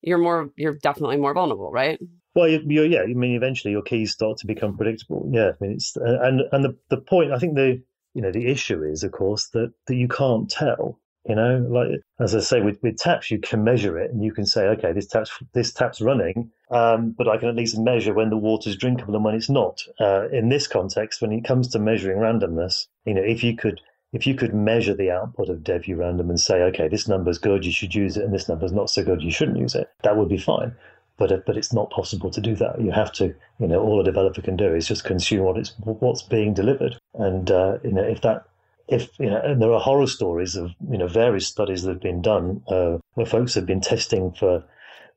you're 0.00 0.18
more, 0.18 0.50
you're 0.56 0.74
definitely 0.74 1.16
more 1.16 1.34
vulnerable, 1.34 1.70
right? 1.70 2.00
Well, 2.34 2.48
you're, 2.48 2.86
yeah, 2.86 3.02
I 3.02 3.06
mean, 3.06 3.34
eventually 3.34 3.72
your 3.72 3.82
keys 3.82 4.12
start 4.12 4.38
to 4.38 4.46
become 4.46 4.76
predictable. 4.76 5.28
Yeah, 5.30 5.50
I 5.50 5.52
mean, 5.60 5.72
it's 5.72 5.96
and 5.96 6.42
and 6.52 6.64
the 6.64 6.76
the 6.88 6.96
point. 6.96 7.32
I 7.32 7.38
think 7.38 7.56
the 7.56 7.82
you 8.14 8.22
know 8.22 8.32
the 8.32 8.46
issue 8.46 8.82
is, 8.82 9.04
of 9.04 9.12
course, 9.12 9.48
that 9.48 9.72
that 9.86 9.96
you 9.96 10.08
can't 10.08 10.50
tell. 10.50 10.98
You 11.28 11.36
know, 11.36 11.64
like 11.70 12.00
as 12.18 12.34
I 12.34 12.40
say, 12.40 12.60
with, 12.60 12.82
with 12.82 12.96
taps, 12.96 13.30
you 13.30 13.38
can 13.38 13.62
measure 13.62 13.98
it, 13.98 14.10
and 14.10 14.24
you 14.24 14.32
can 14.32 14.46
say, 14.46 14.66
okay, 14.68 14.92
this 14.92 15.06
tap's 15.06 15.30
this 15.52 15.72
tap's 15.72 16.00
running, 16.00 16.50
um, 16.70 17.14
but 17.16 17.28
I 17.28 17.36
can 17.36 17.48
at 17.48 17.54
least 17.54 17.78
measure 17.78 18.14
when 18.14 18.30
the 18.30 18.36
water's 18.36 18.76
drinkable 18.76 19.14
and 19.14 19.24
when 19.24 19.34
it's 19.34 19.50
not. 19.50 19.82
Uh, 20.00 20.28
in 20.30 20.48
this 20.48 20.66
context, 20.66 21.20
when 21.20 21.32
it 21.32 21.44
comes 21.44 21.68
to 21.68 21.78
measuring 21.78 22.18
randomness, 22.18 22.86
you 23.04 23.14
know, 23.14 23.22
if 23.22 23.44
you 23.44 23.54
could 23.54 23.80
if 24.12 24.26
you 24.26 24.34
could 24.34 24.54
measure 24.54 24.94
the 24.94 25.10
output 25.10 25.48
of 25.48 25.62
dev 25.62 25.84
random 25.88 26.30
and 26.30 26.40
say, 26.40 26.62
okay, 26.62 26.88
this 26.88 27.08
number's 27.08 27.38
good, 27.38 27.64
you 27.64 27.72
should 27.72 27.94
use 27.94 28.16
it, 28.16 28.24
and 28.24 28.32
this 28.32 28.48
number's 28.48 28.72
not 28.72 28.90
so 28.90 29.04
good, 29.04 29.22
you 29.22 29.30
shouldn't 29.30 29.58
use 29.58 29.74
it, 29.74 29.88
that 30.02 30.16
would 30.16 30.28
be 30.28 30.38
fine 30.38 30.74
but 31.16 31.32
uh, 31.32 31.38
but 31.46 31.56
it's 31.56 31.72
not 31.72 31.90
possible 31.90 32.30
to 32.30 32.40
do 32.40 32.54
that. 32.56 32.80
You 32.80 32.90
have 32.92 33.12
to, 33.14 33.34
you 33.58 33.66
know, 33.66 33.80
all 33.80 34.00
a 34.00 34.04
developer 34.04 34.42
can 34.42 34.56
do 34.56 34.74
is 34.74 34.88
just 34.88 35.04
consume 35.04 35.44
what 35.44 35.58
it's 35.58 35.74
what's 35.84 36.22
being 36.22 36.54
delivered, 36.54 36.96
and 37.14 37.50
uh, 37.50 37.78
you 37.84 37.92
know, 37.92 38.02
if 38.02 38.20
that 38.22 38.46
if 38.88 39.08
you 39.18 39.30
know, 39.30 39.40
and 39.40 39.60
there 39.60 39.72
are 39.72 39.80
horror 39.80 40.06
stories 40.06 40.56
of 40.56 40.72
you 40.90 40.98
know 40.98 41.06
various 41.06 41.46
studies 41.46 41.82
that 41.82 41.90
have 41.90 42.00
been 42.00 42.22
done 42.22 42.62
uh, 42.68 42.98
where 43.14 43.26
folks 43.26 43.54
have 43.54 43.66
been 43.66 43.80
testing 43.80 44.32
for 44.32 44.64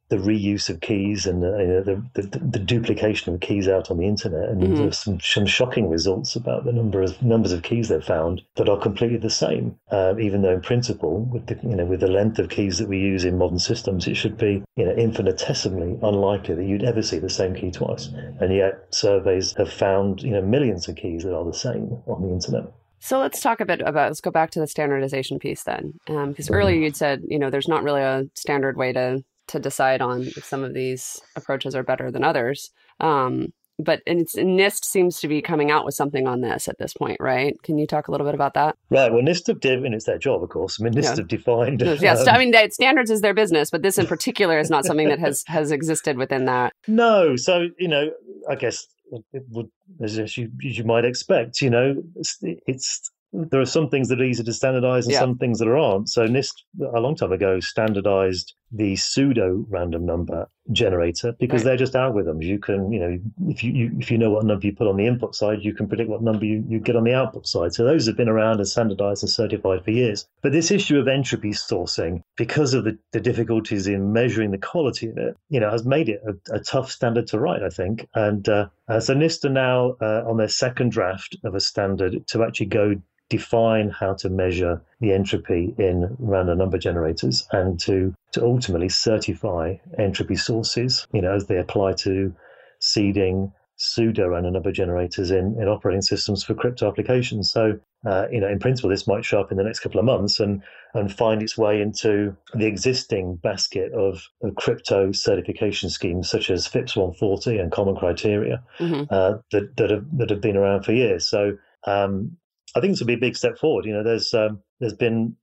the 0.09 0.17
reuse 0.17 0.69
of 0.69 0.81
keys 0.81 1.25
and 1.25 1.43
uh, 1.43 1.57
you 1.57 1.67
know, 1.67 1.81
the, 1.81 2.21
the, 2.21 2.39
the 2.39 2.59
duplication 2.59 3.33
of 3.33 3.39
keys 3.39 3.67
out 3.67 3.89
on 3.89 3.97
the 3.97 4.05
internet, 4.05 4.49
and 4.49 4.61
mm-hmm. 4.61 4.75
there's 4.75 4.99
some, 4.99 5.19
some 5.19 5.45
shocking 5.45 5.89
results 5.89 6.35
about 6.35 6.63
the 6.63 6.71
number 6.71 7.01
of 7.01 7.21
numbers 7.23 7.51
of 7.51 7.63
keys 7.63 7.89
they've 7.89 8.03
found 8.03 8.41
that 8.55 8.69
are 8.69 8.79
completely 8.79 9.17
the 9.17 9.29
same. 9.29 9.77
Uh, 9.91 10.13
even 10.19 10.41
though 10.43 10.53
in 10.53 10.61
principle, 10.61 11.21
with 11.21 11.47
the 11.47 11.57
you 11.63 11.75
know 11.75 11.85
with 11.85 12.01
the 12.01 12.07
length 12.07 12.37
of 12.37 12.49
keys 12.49 12.77
that 12.77 12.87
we 12.87 12.99
use 12.99 13.25
in 13.25 13.37
modern 13.37 13.59
systems, 13.59 14.07
it 14.07 14.15
should 14.15 14.37
be 14.37 14.63
you 14.75 14.85
know 14.85 14.93
infinitesimally 14.93 15.97
unlikely 16.03 16.53
that 16.53 16.65
you'd 16.65 16.83
ever 16.83 17.01
see 17.01 17.17
the 17.17 17.29
same 17.29 17.55
key 17.55 17.71
twice. 17.71 18.09
And 18.39 18.53
yet 18.53 18.87
surveys 18.91 19.53
have 19.53 19.71
found 19.71 20.21
you 20.21 20.31
know 20.31 20.41
millions 20.41 20.87
of 20.87 20.95
keys 20.95 21.23
that 21.23 21.35
are 21.35 21.45
the 21.45 21.53
same 21.53 21.97
on 22.05 22.21
the 22.21 22.29
internet. 22.29 22.71
So 22.99 23.19
let's 23.19 23.39
talk 23.39 23.59
a 23.59 23.65
bit 23.65 23.81
about, 23.81 24.07
let's 24.07 24.21
go 24.21 24.31
back 24.31 24.49
to 24.51 24.59
the 24.59 24.65
standardization 24.65 25.37
piece 25.37 25.61
then. 25.61 25.93
Because 26.07 26.49
um, 26.49 26.55
earlier 26.55 26.75
you'd 26.75 26.95
said, 26.95 27.21
you 27.27 27.37
know, 27.37 27.51
there's 27.51 27.67
not 27.67 27.83
really 27.83 28.01
a 28.01 28.23
standard 28.33 28.77
way 28.77 28.93
to 28.93 29.23
to 29.47 29.59
decide 29.59 30.01
on 30.01 30.21
if 30.21 30.43
some 30.45 30.63
of 30.63 30.73
these 30.73 31.21
approaches 31.35 31.75
are 31.75 31.83
better 31.83 32.11
than 32.11 32.23
others. 32.23 32.71
Um, 32.99 33.53
but 33.77 34.01
it's, 34.05 34.35
NIST 34.35 34.85
seems 34.85 35.19
to 35.19 35.27
be 35.27 35.41
coming 35.41 35.69
out 35.69 35.83
with 35.83 35.95
something 35.95 36.27
on 36.27 36.41
this 36.41 36.67
at 36.67 36.77
this 36.77 36.93
point, 36.93 37.17
right? 37.19 37.61
Can 37.63 37.77
you 37.77 37.85
talk 37.85 38.07
a 38.07 38.11
little 38.11 38.25
bit 38.25 38.33
about 38.33 38.53
that? 38.53 38.77
Right. 38.89 39.11
Well, 39.11 39.21
NIST 39.21 39.47
have, 39.47 39.59
did, 39.59 39.83
and 39.83 39.93
it's 39.93 40.05
their 40.05 40.17
job, 40.17 40.43
of 40.43 40.49
course. 40.49 40.79
I 40.79 40.83
mean, 40.83 40.93
NIST 40.93 41.03
yeah. 41.03 41.15
have 41.17 41.27
defined. 41.27 41.81
Yes, 41.81 42.21
um, 42.21 42.35
I 42.35 42.37
mean, 42.37 42.71
standards 42.71 43.11
is 43.11 43.21
their 43.21 43.33
business, 43.33 43.69
but 43.69 43.81
this 43.81 43.97
in 43.97 44.07
particular 44.07 44.59
is 44.59 44.69
not 44.69 44.85
something 44.85 45.09
that 45.09 45.19
has 45.19 45.43
has 45.47 45.71
existed 45.71 46.17
within 46.17 46.45
that. 46.45 46.73
No. 46.87 47.35
So 47.35 47.67
you 47.77 47.87
know, 47.87 48.11
I 48.49 48.55
guess 48.55 48.85
it 49.33 49.43
would, 49.49 49.69
as 50.01 50.17
you, 50.37 50.51
as 50.65 50.77
you 50.77 50.83
might 50.83 51.05
expect, 51.05 51.61
you 51.61 51.69
know, 51.69 51.95
it's, 52.15 52.37
it's 52.41 53.11
there 53.33 53.59
are 53.59 53.65
some 53.65 53.89
things 53.89 54.07
that 54.09 54.21
are 54.21 54.23
easy 54.23 54.43
to 54.43 54.53
standardize 54.53 55.05
and 55.05 55.13
yeah. 55.13 55.19
some 55.19 55.37
things 55.37 55.59
that 55.59 55.67
aren't. 55.67 56.09
So 56.09 56.25
NIST 56.25 56.53
a 56.93 56.99
long 56.99 57.15
time 57.15 57.31
ago 57.31 57.59
standardized 57.59 58.53
the 58.71 58.95
pseudo 58.95 59.65
random 59.69 60.05
number 60.05 60.49
generator 60.71 61.33
because 61.39 61.61
right. 61.61 61.65
they're 61.65 61.77
just 61.77 61.93
algorithms. 61.93 62.43
You 62.43 62.59
can, 62.59 62.91
you 62.91 62.99
know, 62.99 63.19
if 63.47 63.63
you, 63.63 63.71
you, 63.71 63.91
if 63.99 64.09
you 64.09 64.17
know 64.17 64.31
what 64.31 64.45
number 64.45 64.65
you 64.65 64.73
put 64.73 64.87
on 64.87 64.97
the 64.97 65.05
input 65.05 65.35
side, 65.35 65.59
you 65.61 65.73
can 65.73 65.87
predict 65.87 66.09
what 66.09 66.21
number 66.21 66.45
you, 66.45 66.63
you 66.67 66.79
get 66.79 66.95
on 66.95 67.03
the 67.03 67.13
output 67.13 67.47
side. 67.47 67.73
So 67.73 67.83
those 67.83 68.07
have 68.07 68.17
been 68.17 68.29
around 68.29 68.57
and 68.57 68.67
standardized 68.67 69.23
and 69.23 69.29
certified 69.29 69.83
for 69.83 69.91
years. 69.91 70.27
But 70.41 70.51
this 70.51 70.71
issue 70.71 70.99
of 70.99 71.07
entropy 71.07 71.51
sourcing, 71.51 72.21
because 72.35 72.73
of 72.73 72.83
the, 72.83 72.97
the 73.11 73.21
difficulties 73.21 73.87
in 73.87 74.13
measuring 74.13 74.51
the 74.51 74.57
quality 74.57 75.07
of 75.07 75.17
it, 75.17 75.37
you 75.49 75.59
know, 75.59 75.69
has 75.69 75.85
made 75.85 76.09
it 76.09 76.21
a, 76.27 76.55
a 76.55 76.59
tough 76.59 76.91
standard 76.91 77.27
to 77.27 77.39
write, 77.39 77.63
I 77.63 77.69
think. 77.69 78.07
And 78.15 78.47
uh, 78.49 78.67
uh, 78.87 78.99
so 78.99 79.13
NIST 79.13 79.45
are 79.45 79.49
now 79.49 79.95
uh, 80.01 80.23
on 80.27 80.37
their 80.37 80.47
second 80.47 80.91
draft 80.91 81.37
of 81.43 81.55
a 81.55 81.59
standard 81.59 82.27
to 82.27 82.43
actually 82.43 82.67
go 82.67 82.95
define 83.29 83.89
how 83.89 84.13
to 84.13 84.29
measure 84.29 84.81
the 84.99 85.11
entropy 85.11 85.73
in 85.77 86.15
random 86.19 86.57
number 86.57 86.77
generators 86.77 87.47
and 87.51 87.79
to, 87.79 88.13
to 88.35 88.43
ultimately 88.43 88.89
certify 88.89 89.75
entropy 89.97 90.35
sources, 90.35 91.07
you 91.13 91.21
know, 91.21 91.33
as 91.33 91.47
they 91.47 91.57
apply 91.57 91.93
to 91.93 92.35
seeding 92.79 93.51
pseudo 93.77 94.27
random 94.27 94.53
number 94.53 94.71
generators 94.71 95.31
in, 95.31 95.57
in 95.59 95.67
operating 95.67 96.01
systems 96.01 96.43
for 96.43 96.53
crypto 96.53 96.87
applications. 96.87 97.49
So, 97.49 97.79
uh, 98.05 98.25
you 98.31 98.41
know, 98.41 98.47
in 98.47 98.59
principle, 98.59 98.89
this 98.89 99.07
might 99.07 99.23
show 99.23 99.39
up 99.39 99.51
in 99.51 99.57
the 99.57 99.63
next 99.63 99.79
couple 99.79 99.99
of 99.99 100.05
months 100.05 100.39
and, 100.39 100.61
and 100.93 101.11
find 101.11 101.41
its 101.41 101.57
way 101.57 101.81
into 101.81 102.35
the 102.53 102.65
existing 102.65 103.37
basket 103.37 103.91
of, 103.93 104.21
of 104.43 104.55
crypto 104.55 105.11
certification 105.13 105.89
schemes 105.89 106.29
such 106.29 106.49
as 106.49 106.67
FIPS 106.67 106.95
140 106.95 107.57
and 107.57 107.71
Common 107.71 107.95
Criteria 107.95 108.63
mm-hmm. 108.79 109.03
uh, 109.09 109.35
that, 109.51 109.75
that, 109.77 109.89
have, 109.89 110.05
that 110.17 110.29
have 110.29 110.41
been 110.41 110.57
around 110.57 110.83
for 110.83 110.91
years. 110.91 111.25
So, 111.25 111.57
um, 111.87 112.37
I 112.75 112.81
think 112.81 112.91
this 112.91 112.99
will 112.99 113.07
be 113.07 113.13
a 113.13 113.17
big 113.17 113.37
step 113.37 113.57
forward. 113.57 113.85
You 113.85 113.93
know, 113.93 114.03
there's 114.03 114.33
um, 114.33 114.61
there's 114.81 114.93
been 114.93 115.37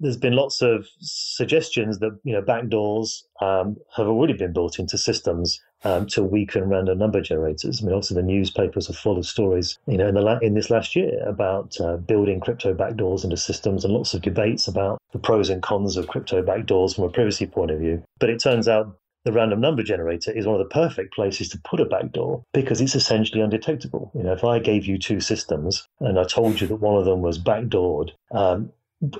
there's 0.00 0.16
been 0.16 0.34
lots 0.34 0.60
of 0.60 0.88
suggestions 1.00 1.98
that 2.00 2.18
you 2.24 2.32
know 2.32 2.42
backdoors 2.42 3.22
um, 3.40 3.76
have 3.96 4.06
already 4.06 4.32
been 4.32 4.52
built 4.52 4.78
into 4.78 4.98
systems 4.98 5.60
um, 5.84 6.06
to 6.06 6.22
weaken 6.22 6.68
random 6.68 6.98
number 6.98 7.20
generators. 7.20 7.80
I 7.80 7.86
mean, 7.86 7.94
also 7.94 8.14
the 8.14 8.22
newspapers 8.22 8.88
are 8.88 8.94
full 8.94 9.18
of 9.18 9.26
stories, 9.26 9.78
you 9.86 9.96
know, 9.96 10.08
in 10.08 10.14
la- 10.14 10.38
in 10.38 10.54
this 10.54 10.70
last 10.70 10.96
year 10.96 11.22
about 11.26 11.80
uh, 11.80 11.96
building 11.96 12.40
crypto 12.40 12.74
backdoors 12.74 13.24
into 13.24 13.36
systems, 13.36 13.84
and 13.84 13.94
lots 13.94 14.14
of 14.14 14.22
debates 14.22 14.66
about 14.68 14.98
the 15.12 15.18
pros 15.18 15.50
and 15.50 15.62
cons 15.62 15.96
of 15.96 16.08
crypto 16.08 16.42
backdoors 16.42 16.94
from 16.94 17.04
a 17.04 17.10
privacy 17.10 17.46
point 17.46 17.70
of 17.70 17.78
view. 17.78 18.02
But 18.18 18.30
it 18.30 18.40
turns 18.42 18.68
out 18.68 18.98
the 19.24 19.32
random 19.32 19.60
number 19.60 19.84
generator 19.84 20.32
is 20.32 20.46
one 20.46 20.60
of 20.60 20.68
the 20.68 20.74
perfect 20.74 21.14
places 21.14 21.48
to 21.50 21.60
put 21.64 21.80
a 21.80 21.84
backdoor 21.84 22.42
because 22.52 22.80
it's 22.80 22.96
essentially 22.96 23.40
undetectable. 23.40 24.10
You 24.14 24.24
know, 24.24 24.32
if 24.32 24.42
I 24.42 24.58
gave 24.58 24.84
you 24.84 24.98
two 24.98 25.20
systems 25.20 25.86
and 26.00 26.18
I 26.18 26.24
told 26.24 26.60
you 26.60 26.66
that 26.66 26.76
one 26.76 26.96
of 26.96 27.04
them 27.04 27.22
was 27.22 27.38
backdoored 27.38 28.10
um, 28.32 28.72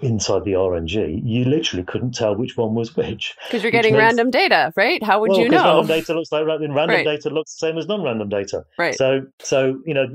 inside 0.02 0.44
the 0.44 0.52
RNG, 0.52 1.22
you 1.24 1.44
literally 1.44 1.84
couldn't 1.84 2.12
tell 2.12 2.34
which 2.36 2.56
one 2.56 2.74
was 2.74 2.96
which. 2.96 3.36
Because 3.46 3.62
you're 3.62 3.72
getting 3.72 3.94
makes, 3.94 4.02
random 4.02 4.30
data, 4.30 4.72
right? 4.76 5.02
How 5.02 5.20
would 5.20 5.30
well, 5.30 5.40
you 5.40 5.48
know? 5.48 5.62
Random 5.62 5.86
data 5.86 6.14
looks 6.14 6.30
like 6.32 6.46
random 6.46 6.74
right. 6.74 7.04
data 7.04 7.30
looks 7.30 7.54
the 7.54 7.66
same 7.66 7.78
as 7.78 7.86
non-random 7.86 8.28
data. 8.28 8.64
Right. 8.78 8.94
So, 8.94 9.26
so 9.40 9.80
you 9.84 9.94
know, 9.94 10.06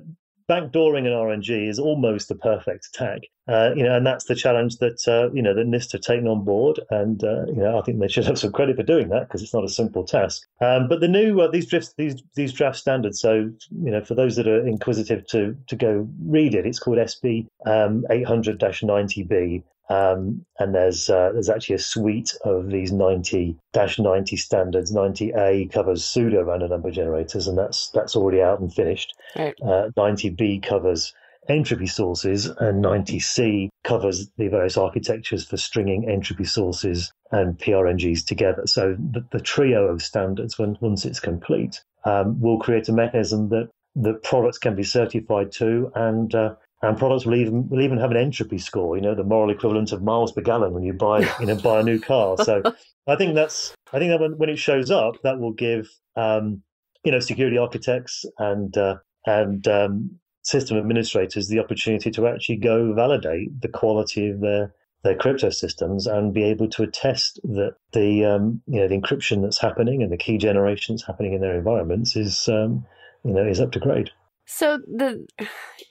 backdooring 0.49 1.05
an 1.05 1.13
RNG 1.13 1.69
is 1.69 1.79
almost 1.79 2.27
the 2.29 2.35
perfect 2.35 2.87
attack. 2.93 3.21
Uh, 3.47 3.71
you 3.75 3.83
know, 3.83 3.95
and 3.95 4.05
that's 4.05 4.25
the 4.25 4.35
challenge 4.35 4.77
that 4.77 4.99
uh, 5.07 5.31
you 5.33 5.41
know 5.41 5.53
that 5.53 5.67
NIST 5.67 5.93
have 5.93 6.01
taken 6.01 6.27
on 6.27 6.43
board, 6.43 6.79
and 6.89 7.23
uh, 7.23 7.45
you 7.47 7.55
know, 7.55 7.79
I 7.79 7.81
think 7.81 7.99
they 7.99 8.07
should 8.07 8.25
have 8.25 8.37
some 8.37 8.51
credit 8.51 8.75
for 8.75 8.83
doing 8.83 9.07
that 9.09 9.27
because 9.27 9.41
it's 9.41 9.53
not 9.53 9.63
a 9.63 9.69
simple 9.69 10.03
task. 10.03 10.41
Um, 10.61 10.89
but 10.89 10.99
the 10.99 11.07
new 11.07 11.39
uh, 11.39 11.49
these 11.49 11.67
drifts, 11.67 11.93
these 11.97 12.21
these 12.35 12.51
draft 12.51 12.77
standards. 12.77 13.21
So 13.21 13.49
you 13.71 13.91
know, 13.91 14.03
for 14.03 14.15
those 14.15 14.35
that 14.35 14.47
are 14.47 14.67
inquisitive 14.67 15.25
to 15.27 15.55
to 15.67 15.75
go 15.75 16.07
read 16.25 16.55
it, 16.55 16.65
it's 16.65 16.79
called 16.79 16.99
SP 16.99 17.47
um, 17.65 18.03
800-90B. 18.09 19.63
Um, 19.89 20.45
and 20.59 20.75
there's 20.75 21.09
uh, 21.09 21.31
there's 21.33 21.49
actually 21.49 21.75
a 21.75 21.79
suite 21.79 22.35
of 22.43 22.69
these 22.69 22.91
90-90 22.91 24.37
standards. 24.37 24.91
90A 24.91 25.71
covers 25.71 26.03
pseudo 26.03 26.43
random 26.43 26.71
number 26.71 26.91
generators, 26.91 27.47
and 27.47 27.57
that's 27.57 27.89
that's 27.91 28.15
already 28.15 28.41
out 28.41 28.59
and 28.59 28.73
finished. 28.73 29.13
Right. 29.37 29.55
Uh, 29.61 29.89
90B 29.97 30.61
covers 30.63 31.13
entropy 31.49 31.87
sources, 31.87 32.47
and 32.47 32.83
90C 32.83 33.69
covers 33.83 34.29
the 34.37 34.49
various 34.49 34.77
architectures 34.77 35.45
for 35.45 35.55
stringing 35.55 36.09
entropy 36.09 36.43
sources 36.43 37.13
and 37.31 37.57
PRNGs 37.57 38.25
together. 38.25 38.63
So 38.65 38.95
the, 38.99 39.25
the 39.31 39.39
trio 39.39 39.85
of 39.87 40.01
standards, 40.01 40.59
when 40.59 40.77
once 40.81 41.05
it's 41.05 41.21
complete, 41.21 41.81
um, 42.03 42.39
will 42.41 42.59
create 42.59 42.89
a 42.89 42.93
mechanism 42.93 43.49
that 43.49 43.69
the 43.95 44.13
products 44.13 44.57
can 44.57 44.75
be 44.75 44.83
certified 44.83 45.51
to 45.53 45.91
and 45.95 46.33
uh, 46.35 46.55
and 46.81 46.97
products 46.97 47.25
will 47.25 47.35
even 47.35 47.67
will 47.69 47.81
even 47.81 47.97
have 47.97 48.11
an 48.11 48.17
entropy 48.17 48.57
score. 48.57 48.95
You 48.95 49.01
know, 49.01 49.15
the 49.15 49.23
moral 49.23 49.49
equivalent 49.49 49.91
of 49.91 50.03
miles 50.03 50.31
per 50.31 50.41
gallon 50.41 50.73
when 50.73 50.83
you 50.83 50.93
buy 50.93 51.27
you 51.39 51.45
know 51.45 51.55
buy 51.55 51.79
a 51.79 51.83
new 51.83 51.99
car. 51.99 52.37
So 52.37 52.61
I 53.07 53.15
think 53.15 53.35
that's 53.35 53.73
I 53.93 53.99
think 53.99 54.11
that 54.11 54.19
when, 54.19 54.37
when 54.37 54.49
it 54.49 54.59
shows 54.59 54.91
up, 54.91 55.21
that 55.23 55.39
will 55.39 55.53
give 55.53 55.89
um, 56.15 56.61
you 57.03 57.11
know 57.11 57.19
security 57.19 57.57
architects 57.57 58.25
and 58.37 58.77
uh, 58.77 58.97
and 59.25 59.67
um, 59.67 60.19
system 60.43 60.77
administrators 60.77 61.47
the 61.47 61.59
opportunity 61.59 62.11
to 62.11 62.27
actually 62.27 62.57
go 62.57 62.93
validate 62.93 63.61
the 63.61 63.67
quality 63.67 64.29
of 64.29 64.41
their 64.41 64.73
their 65.03 65.15
crypto 65.15 65.49
systems 65.49 66.07
and 66.07 66.33
be 66.33 66.43
able 66.43 66.67
to 66.67 66.83
attest 66.83 67.39
that 67.43 67.75
the 67.93 68.25
um, 68.25 68.61
you 68.67 68.79
know 68.79 68.87
the 68.87 68.97
encryption 68.97 69.41
that's 69.41 69.59
happening 69.59 70.03
and 70.03 70.11
the 70.11 70.17
key 70.17 70.37
generations 70.37 71.03
happening 71.03 71.33
in 71.33 71.41
their 71.41 71.57
environments 71.57 72.15
is 72.15 72.47
um, 72.49 72.85
you 73.23 73.31
know 73.31 73.45
is 73.45 73.59
up 73.59 73.71
to 73.71 73.79
grade. 73.79 74.11
So 74.47 74.79
the 74.87 75.27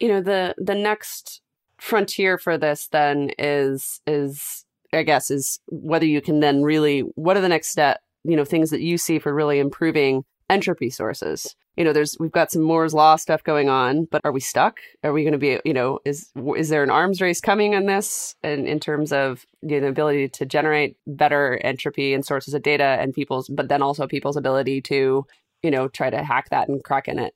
you 0.00 0.08
know 0.08 0.20
the 0.20 0.54
the 0.58 0.74
next 0.74 1.42
frontier 1.78 2.38
for 2.38 2.56
this 2.58 2.88
then 2.88 3.30
is 3.38 4.00
is 4.06 4.64
I 4.92 5.02
guess 5.02 5.30
is 5.30 5.60
whether 5.68 6.06
you 6.06 6.22
can 6.22 6.40
then 6.40 6.62
really 6.62 7.00
what 7.00 7.36
are 7.36 7.42
the 7.42 7.48
next 7.48 7.68
step 7.68 8.00
you 8.24 8.34
know 8.34 8.44
things 8.44 8.70
that 8.70 8.80
you 8.80 8.98
see 8.98 9.18
for 9.18 9.32
really 9.32 9.58
improving 9.58 10.24
entropy 10.48 10.90
sources. 10.90 11.54
You 11.76 11.84
know, 11.84 11.92
there's 11.92 12.16
we've 12.18 12.32
got 12.32 12.50
some 12.50 12.62
Moore's 12.62 12.94
law 12.94 13.16
stuff 13.16 13.44
going 13.44 13.68
on, 13.68 14.06
but 14.10 14.22
are 14.24 14.32
we 14.32 14.40
stuck? 14.40 14.78
Are 15.04 15.12
we 15.12 15.22
going 15.22 15.32
to 15.32 15.38
be, 15.38 15.60
you 15.64 15.74
know, 15.74 15.98
is 16.06 16.30
is 16.56 16.70
there 16.70 16.82
an 16.82 16.90
arms 16.90 17.20
race 17.20 17.40
coming 17.40 17.74
on 17.74 17.84
this 17.84 18.34
in, 18.42 18.66
in 18.66 18.80
terms 18.80 19.12
of 19.12 19.44
you 19.60 19.76
know, 19.76 19.80
the 19.82 19.88
ability 19.88 20.28
to 20.30 20.46
generate 20.46 20.96
better 21.06 21.60
entropy 21.62 22.14
and 22.14 22.24
sources 22.24 22.54
of 22.54 22.62
data 22.62 22.96
and 23.00 23.12
people's, 23.12 23.48
but 23.48 23.68
then 23.68 23.82
also 23.82 24.06
people's 24.06 24.38
ability 24.38 24.80
to, 24.82 25.26
you 25.62 25.70
know, 25.70 25.88
try 25.88 26.08
to 26.08 26.22
hack 26.22 26.48
that 26.50 26.68
and 26.68 26.82
crack 26.82 27.08
in 27.08 27.18
it? 27.18 27.34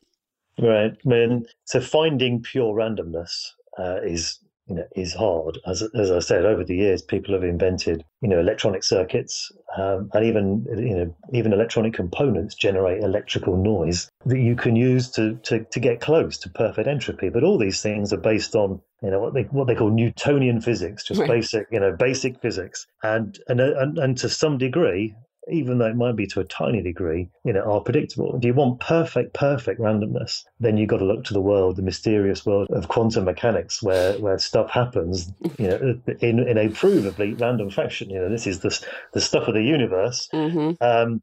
Right. 0.61 0.93
I 0.93 1.09
mean, 1.09 1.47
so 1.65 1.81
finding 1.81 2.43
pure 2.43 2.75
randomness 2.75 3.31
uh, 3.79 4.01
is 4.03 4.39
you 4.67 4.77
know 4.77 4.87
is 4.95 5.15
hard. 5.15 5.59
As 5.67 5.83
as 5.95 6.11
I 6.11 6.21
said, 6.21 6.45
over 6.45 6.65
the 6.65 6.77
years, 6.77 7.03
people 7.03 7.35
have 7.35 7.43
invented 7.43 8.05
you 8.21 8.29
know 8.29 8.39
electronic 8.39 8.85
circuits 8.85 9.51
um, 9.77 10.11
and 10.13 10.25
even 10.25 10.67
you 10.77 10.95
know 10.95 11.17
even 11.33 11.53
electronic 11.53 11.95
components 11.95 12.55
generate 12.55 13.03
electrical 13.03 13.57
noise 13.57 14.11
that 14.27 14.39
you 14.39 14.55
can 14.55 14.77
use 14.77 15.11
to, 15.13 15.35
to 15.45 15.65
to 15.65 15.81
get 15.81 16.01
close 16.01 16.39
to 16.39 16.51
perfect 16.51 16.89
entropy. 16.89 17.31
But 17.31 17.43
all 17.43 17.59
these 17.59 17.81
things 17.83 18.13
are 18.13 18.19
based 18.19 18.55
on 18.55 18.81
you 19.03 19.11
know 19.11 19.19
what 19.19 19.35
they 19.35 19.43
what 19.45 19.67
they 19.67 19.75
call 19.75 19.91
Newtonian 19.91 20.61
physics, 20.61 21.05
just 21.05 21.21
right. 21.21 21.29
basic 21.29 21.67
you 21.73 21.81
know 21.81 21.97
basic 21.97 22.41
physics, 22.41 22.87
and 23.03 23.39
and 23.49 23.61
and, 23.61 23.99
and 23.99 24.19
to 24.19 24.29
some 24.29 24.59
degree, 24.59 25.15
even 25.51 25.79
though 25.79 25.87
it 25.87 25.97
might 25.97 26.17
be 26.17 26.27
to 26.29 26.41
a 26.41 26.45
tiny 26.45 26.83
degree, 26.83 27.29
you 27.45 27.53
know, 27.53 27.63
are 27.63 27.81
predictable. 27.81 28.37
If 28.37 28.45
you 28.45 28.55
want 28.55 28.81
perfect, 28.81 29.35
perfect 29.35 29.81
randomness? 29.81 30.45
Then 30.59 30.77
you've 30.77 30.89
got 30.89 30.99
to 30.99 31.05
look 31.05 31.25
to 31.25 31.35
the 31.35 31.41
world, 31.41 31.77
the 31.77 31.83
mysterious 31.83 32.45
world 32.47 32.69
of 32.71 32.89
quantum 32.89 33.25
mechanics, 33.25 33.83
where 33.83 34.15
where 34.19 34.39
stuff 34.39 34.71
happens, 34.71 35.33
you 35.59 35.69
know, 35.69 36.01
in 36.21 36.41
in 36.41 36.59
a 36.59 36.69
provably 36.69 37.39
random 37.41 37.71
fashion. 37.71 38.11
You 38.11 38.21
know, 38.21 38.29
this 38.29 38.47
is 38.47 38.61
the 38.61 38.87
the 39.13 39.21
stuff 39.21 39.49
of 39.49 39.55
the 39.55 39.63
universe. 39.63 40.29
Mm-hmm. 40.33 40.83
Um, 40.83 41.23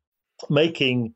making 0.50 1.16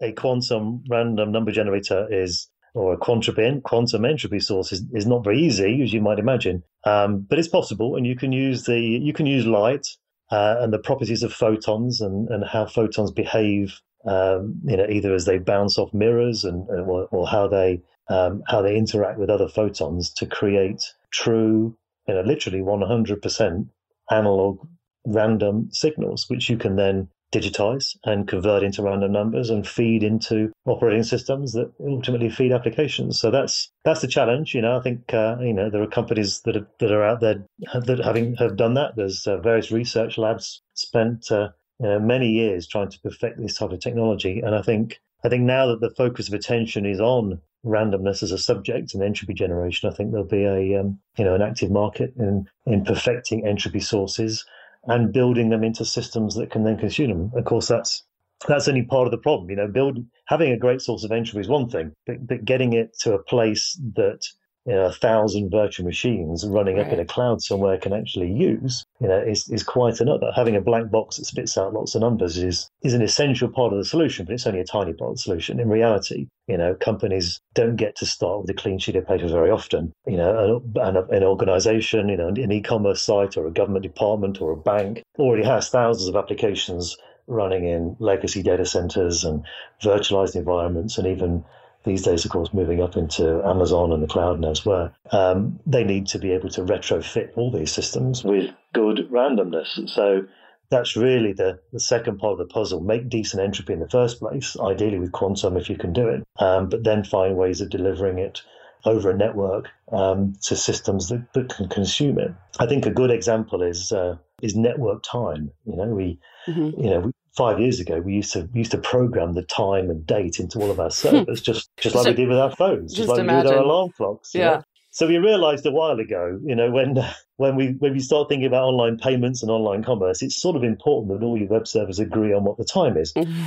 a 0.00 0.12
quantum 0.12 0.82
random 0.88 1.32
number 1.32 1.52
generator 1.52 2.08
is 2.10 2.48
or 2.74 2.94
a 2.94 2.96
quantum, 2.96 3.60
quantum 3.60 4.04
entropy 4.04 4.40
source 4.40 4.72
is, 4.72 4.84
is 4.92 5.06
not 5.06 5.24
very 5.24 5.38
easy, 5.38 5.82
as 5.82 5.92
you 5.92 6.00
might 6.00 6.18
imagine. 6.18 6.62
Um, 6.84 7.20
but 7.28 7.38
it's 7.38 7.48
possible, 7.48 7.96
and 7.96 8.06
you 8.06 8.16
can 8.16 8.32
use 8.32 8.64
the 8.64 8.78
you 8.78 9.12
can 9.12 9.26
use 9.26 9.46
light 9.46 9.86
uh, 10.32 10.56
and 10.60 10.72
the 10.72 10.78
properties 10.78 11.22
of 11.22 11.32
photons 11.32 12.00
and, 12.00 12.28
and 12.30 12.42
how 12.44 12.64
photons 12.64 13.10
behave, 13.10 13.78
um, 14.06 14.58
you 14.64 14.76
know, 14.78 14.86
either 14.88 15.14
as 15.14 15.26
they 15.26 15.38
bounce 15.38 15.76
off 15.76 15.92
mirrors 15.92 16.42
and, 16.42 16.66
or, 16.70 17.06
or 17.12 17.28
how 17.28 17.46
they 17.46 17.82
um, 18.08 18.42
how 18.48 18.62
they 18.62 18.76
interact 18.76 19.18
with 19.18 19.30
other 19.30 19.48
photons 19.48 20.10
to 20.14 20.26
create 20.26 20.82
true, 21.12 21.76
you 22.08 22.14
know, 22.14 22.22
literally 22.22 22.60
100% 22.60 23.66
analog 24.10 24.66
random 25.06 25.68
signals, 25.70 26.28
which 26.28 26.48
you 26.48 26.56
can 26.56 26.76
then 26.76 27.08
digitize 27.32 27.96
and 28.04 28.28
convert 28.28 28.62
into 28.62 28.82
random 28.82 29.10
numbers 29.12 29.50
and 29.50 29.66
feed 29.66 30.02
into 30.02 30.52
operating 30.66 31.02
systems 31.02 31.52
that 31.52 31.72
ultimately 31.80 32.28
feed 32.28 32.52
applications. 32.52 33.18
So 33.18 33.30
that's 33.30 33.70
that's 33.84 34.02
the 34.02 34.06
challenge. 34.06 34.54
You 34.54 34.62
know, 34.62 34.76
I 34.76 34.80
think 34.80 35.12
uh, 35.12 35.36
you 35.40 35.52
know 35.52 35.70
there 35.70 35.82
are 35.82 35.88
companies 35.88 36.42
that 36.42 36.56
are, 36.56 36.66
that 36.78 36.92
are 36.92 37.02
out 37.02 37.20
there 37.20 37.44
that 37.74 38.00
having 38.04 38.36
have 38.36 38.56
done 38.56 38.74
that. 38.74 38.96
There's 38.96 39.26
uh, 39.26 39.38
various 39.38 39.72
research 39.72 40.18
labs 40.18 40.62
spent 40.74 41.30
uh, 41.32 41.48
you 41.80 41.88
know, 41.88 41.98
many 41.98 42.30
years 42.30 42.66
trying 42.66 42.90
to 42.90 43.00
perfect 43.00 43.40
this 43.40 43.56
type 43.56 43.72
of 43.72 43.80
technology, 43.80 44.40
and 44.40 44.54
I 44.54 44.62
think 44.62 45.00
I 45.24 45.28
think 45.28 45.44
now 45.44 45.66
that 45.68 45.80
the 45.80 45.90
focus 45.90 46.28
of 46.28 46.34
attention 46.34 46.84
is 46.84 47.00
on 47.00 47.40
randomness 47.64 48.22
as 48.22 48.32
a 48.32 48.38
subject 48.38 48.92
and 48.92 49.02
entropy 49.02 49.34
generation, 49.34 49.88
I 49.88 49.94
think 49.94 50.10
there'll 50.10 50.26
be 50.26 50.44
a 50.44 50.80
um, 50.80 50.98
you 51.16 51.24
know 51.24 51.34
an 51.34 51.42
active 51.42 51.70
market 51.70 52.12
in 52.18 52.46
in 52.66 52.84
perfecting 52.84 53.46
entropy 53.46 53.80
sources 53.80 54.44
and 54.86 55.12
building 55.12 55.50
them 55.50 55.64
into 55.64 55.84
systems 55.84 56.34
that 56.34 56.50
can 56.50 56.64
then 56.64 56.78
consume 56.78 57.08
them. 57.08 57.32
Of 57.34 57.44
course, 57.44 57.68
that's 57.68 58.04
that's 58.48 58.68
only 58.68 58.82
part 58.82 59.06
of 59.06 59.12
the 59.12 59.18
problem. 59.18 59.50
You 59.50 59.56
know, 59.56 59.68
build 59.68 59.98
having 60.26 60.52
a 60.52 60.58
great 60.58 60.80
source 60.80 61.04
of 61.04 61.12
entropy 61.12 61.40
is 61.40 61.48
one 61.48 61.68
thing, 61.68 61.92
but, 62.06 62.26
but 62.26 62.44
getting 62.44 62.72
it 62.72 62.96
to 63.00 63.14
a 63.14 63.22
place 63.22 63.80
that 63.94 64.20
you 64.64 64.72
know, 64.72 64.84
a 64.84 64.92
thousand 64.92 65.50
virtual 65.50 65.84
machines 65.84 66.46
running 66.46 66.76
right. 66.76 66.86
up 66.86 66.92
in 66.92 67.00
a 67.00 67.04
cloud 67.04 67.42
somewhere 67.42 67.76
can 67.78 67.92
actually 67.92 68.30
use, 68.30 68.84
you 69.00 69.08
know, 69.08 69.18
is, 69.18 69.48
is 69.48 69.64
quite 69.64 70.00
another. 70.00 70.30
Having 70.36 70.56
a 70.56 70.60
black 70.60 70.90
box 70.90 71.16
that 71.16 71.24
spits 71.24 71.58
out 71.58 71.74
lots 71.74 71.94
of 71.94 72.00
numbers 72.00 72.38
is 72.38 72.68
is 72.82 72.94
an 72.94 73.02
essential 73.02 73.48
part 73.48 73.72
of 73.72 73.78
the 73.78 73.84
solution, 73.84 74.24
but 74.24 74.34
it's 74.34 74.46
only 74.46 74.60
a 74.60 74.64
tiny 74.64 74.92
part 74.92 75.10
of 75.10 75.16
the 75.16 75.22
solution. 75.22 75.58
In 75.58 75.68
reality, 75.68 76.28
you 76.46 76.56
know, 76.56 76.74
companies 76.74 77.40
don't 77.54 77.76
get 77.76 77.96
to 77.96 78.06
start 78.06 78.42
with 78.42 78.50
a 78.50 78.54
clean 78.54 78.78
sheet 78.78 78.96
of 78.96 79.06
paper 79.06 79.26
very 79.26 79.50
often. 79.50 79.92
You 80.06 80.16
know, 80.16 80.62
an, 80.76 80.96
an 80.96 81.24
organization, 81.24 82.08
you 82.08 82.16
know, 82.16 82.28
an 82.28 82.52
e-commerce 82.52 83.02
site 83.02 83.36
or 83.36 83.46
a 83.46 83.52
government 83.52 83.82
department 83.82 84.40
or 84.40 84.52
a 84.52 84.56
bank 84.56 85.02
already 85.18 85.44
has 85.44 85.70
thousands 85.70 86.08
of 86.08 86.16
applications 86.16 86.96
running 87.26 87.66
in 87.66 87.96
legacy 87.98 88.42
data 88.42 88.66
centers 88.66 89.24
and 89.24 89.44
virtualized 89.82 90.36
environments 90.36 90.98
and 90.98 91.06
even 91.06 91.44
these 91.84 92.02
days, 92.02 92.24
of 92.24 92.30
course, 92.30 92.52
moving 92.52 92.82
up 92.82 92.96
into 92.96 93.42
Amazon 93.46 93.92
and 93.92 94.02
the 94.02 94.06
cloud 94.06 94.36
and 94.36 94.44
elsewhere, 94.44 94.92
um, 95.10 95.58
they 95.66 95.84
need 95.84 96.06
to 96.08 96.18
be 96.18 96.32
able 96.32 96.48
to 96.50 96.62
retrofit 96.62 97.30
all 97.36 97.50
these 97.50 97.72
systems 97.72 98.24
with 98.24 98.50
good 98.72 99.08
randomness. 99.10 99.88
So 99.88 100.26
that's 100.70 100.96
really 100.96 101.32
the, 101.32 101.60
the 101.72 101.80
second 101.80 102.18
part 102.18 102.32
of 102.32 102.38
the 102.38 102.52
puzzle. 102.52 102.80
Make 102.80 103.08
decent 103.08 103.42
entropy 103.42 103.74
in 103.74 103.80
the 103.80 103.88
first 103.88 104.20
place, 104.20 104.56
ideally 104.58 104.98
with 104.98 105.12
quantum 105.12 105.56
if 105.56 105.68
you 105.68 105.76
can 105.76 105.92
do 105.92 106.08
it, 106.08 106.24
um, 106.38 106.68
but 106.68 106.84
then 106.84 107.04
find 107.04 107.36
ways 107.36 107.60
of 107.60 107.70
delivering 107.70 108.18
it 108.18 108.42
over 108.84 109.10
a 109.10 109.16
network 109.16 109.68
um, 109.92 110.34
to 110.42 110.56
systems 110.56 111.08
that, 111.08 111.32
that 111.34 111.54
can 111.54 111.68
consume 111.68 112.18
it. 112.18 112.32
I 112.58 112.66
think 112.66 112.86
a 112.86 112.90
good 112.90 113.10
example 113.10 113.62
is 113.62 113.92
uh, 113.92 114.16
is 114.40 114.56
network 114.56 115.02
time. 115.02 115.52
You 115.64 115.76
know, 115.76 115.86
we 115.86 116.18
mm-hmm. 116.46 116.80
you 116.80 116.90
know 116.90 117.00
we, 117.00 117.12
five 117.36 117.60
years 117.60 117.80
ago, 117.80 118.00
we 118.00 118.14
used 118.14 118.32
to 118.32 118.48
we 118.52 118.58
used 118.58 118.70
to 118.72 118.78
program 118.78 119.34
the 119.34 119.42
time 119.42 119.90
and 119.90 120.06
date 120.06 120.38
into 120.38 120.58
all 120.58 120.70
of 120.70 120.80
our 120.80 120.90
servers, 121.02 121.40
just 121.40 121.70
just 121.78 121.94
like 121.94 122.04
so, 122.04 122.10
we 122.10 122.16
did 122.16 122.28
with 122.28 122.38
our 122.38 122.54
phones, 122.54 122.92
just, 122.92 122.98
just 122.98 123.08
like 123.08 123.20
imagine. 123.20 123.36
we 123.36 123.42
did 123.42 123.48
with 123.48 123.58
our 123.58 123.64
alarm 123.64 123.90
clocks. 123.96 124.34
Yeah. 124.34 124.50
Know? 124.50 124.62
So 124.94 125.06
we 125.06 125.16
realised 125.16 125.64
a 125.64 125.70
while 125.70 125.98
ago, 125.98 126.38
you 126.44 126.54
know, 126.54 126.70
when 126.70 126.98
when 127.36 127.56
we 127.56 127.72
when 127.78 127.92
we 127.92 128.00
start 128.00 128.28
thinking 128.28 128.46
about 128.46 128.64
online 128.64 128.98
payments 128.98 129.42
and 129.42 129.50
online 129.50 129.82
commerce, 129.82 130.22
it's 130.22 130.40
sort 130.40 130.56
of 130.56 130.64
important 130.64 131.18
that 131.18 131.24
all 131.24 131.36
your 131.36 131.48
web 131.48 131.66
servers 131.66 131.98
agree 131.98 132.32
on 132.32 132.44
what 132.44 132.58
the 132.58 132.64
time 132.64 132.96
is. 132.96 133.12
Mm-hmm. 133.12 133.42